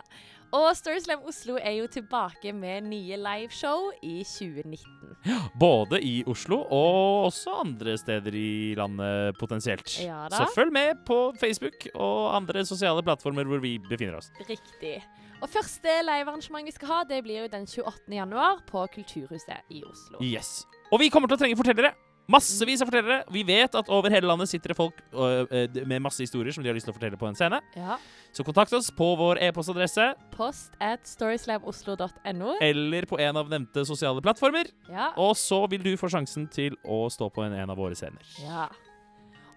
Og 0.54 0.68
Storyslam 0.74 1.22
Oslo 1.30 1.54
er 1.58 1.76
jo 1.76 1.86
tilbake 1.90 2.50
med 2.54 2.88
nye 2.88 3.16
liveshow 3.18 3.92
i 4.02 4.16
2019. 4.26 5.14
Både 5.58 6.00
i 6.02 6.16
Oslo 6.30 6.60
og 6.62 7.28
også 7.28 7.54
andre 7.62 7.94
steder 7.98 8.34
i 8.38 8.74
landet 8.78 9.38
potensielt. 9.38 9.96
Ja 10.02 10.24
da. 10.26 10.42
Så 10.42 10.50
følg 10.54 10.74
med 10.74 11.04
på 11.06 11.18
Facebook 11.38 11.86
og 11.94 12.34
andre 12.36 12.64
sosiale 12.66 13.02
plattformer 13.06 13.46
hvor 13.46 13.62
vi 13.62 13.76
befinner 13.78 14.18
oss. 14.18 14.30
Riktig. 14.48 14.96
Og 15.42 15.50
første 15.50 15.98
livearrangement 16.06 16.66
vi 16.66 16.74
skal 16.74 16.90
ha, 16.90 17.02
det 17.06 17.22
blir 17.22 17.44
jo 17.44 17.52
den 17.52 17.66
28. 17.66 18.10
januar 18.14 18.62
på 18.70 18.86
Kulturhuset 18.94 19.70
i 19.70 19.82
Oslo. 19.86 20.18
Yes. 20.22 20.64
Og 20.90 21.02
vi 21.02 21.10
kommer 21.14 21.30
til 21.30 21.38
å 21.38 21.44
trenge 21.44 21.62
fortellere. 21.62 21.94
Massevis 22.30 22.80
av 22.80 22.88
fortellere. 22.88 23.22
Vi 23.32 23.42
vet 23.44 23.74
at 23.76 23.90
over 23.92 24.12
hele 24.12 24.28
landet 24.30 24.48
sitter 24.48 24.72
det 24.72 24.78
folk 24.78 25.00
øh, 25.12 25.44
øh, 25.44 25.80
med 25.86 26.00
masse 26.06 26.22
historier 26.24 26.54
som 26.56 26.64
de 26.64 26.70
har 26.70 26.76
lyst 26.76 26.88
til 26.88 26.94
å 26.94 26.96
fortelle 26.96 27.18
på 27.20 27.28
en 27.28 27.36
scene. 27.36 27.60
Ja. 27.76 27.98
Så 28.34 28.46
kontakt 28.46 28.72
oss 28.74 28.88
på 28.94 29.10
vår 29.20 29.42
e-postadresse 29.44 30.08
Post 30.34 30.72
at 30.82 31.04
storyslamoslo.no. 31.06 32.56
eller 32.64 33.06
på 33.10 33.20
en 33.20 33.36
av 33.36 33.52
nevnte 33.52 33.84
sosiale 33.86 34.24
plattformer. 34.24 34.72
Ja. 34.88 35.12
Og 35.20 35.36
så 35.38 35.60
vil 35.70 35.84
du 35.84 35.92
få 36.00 36.08
sjansen 36.12 36.48
til 36.48 36.78
å 36.84 37.04
stå 37.12 37.28
på 37.34 37.44
en, 37.44 37.54
en 37.60 37.70
av 37.74 37.78
våre 37.78 37.98
scener. 37.98 38.24
ja. 38.42 38.70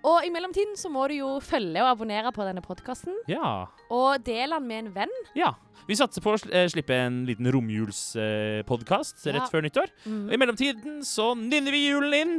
Og 0.08 0.24
i 0.24 0.30
mellomtiden 0.32 0.78
så 0.80 0.90
må 0.92 1.08
du 1.12 1.18
jo 1.18 1.30
følge 1.44 1.82
og 1.84 1.90
abonnere 1.92 2.32
på 2.36 2.46
denne 2.48 2.64
podkasten. 2.64 3.16
Ja. 3.28 3.68
Og 3.92 4.24
del 4.24 4.56
den 4.56 4.68
med 4.70 4.80
en 4.86 4.92
venn. 4.96 5.16
Ja. 5.36 5.54
Vi 5.88 5.96
satser 6.00 6.24
på 6.24 6.34
å 6.36 6.40
eh, 6.52 6.68
slippe 6.72 6.96
en 6.96 7.22
liten 7.28 7.48
romjulspodkast 7.52 9.26
eh, 9.26 9.36
rett 9.36 9.52
før 9.52 9.66
nyttår. 9.68 9.92
Mm. 10.06 10.26
Og 10.28 10.34
i 10.36 10.40
mellomtiden 10.40 11.00
så 11.08 11.32
nynner 11.40 11.76
vi 11.76 11.86
julen 11.90 12.14
inn 12.22 12.36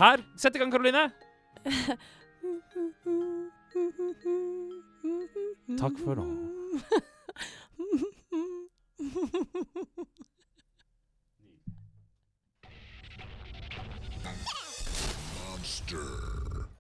her. 0.00 0.24
Sett 0.40 0.56
i 0.56 0.62
gang, 0.62 0.72
Karoline. 0.72 1.08
Takk 5.80 5.96
for 6.04 6.20
nå. 6.20 6.26
Monster. 15.40 16.39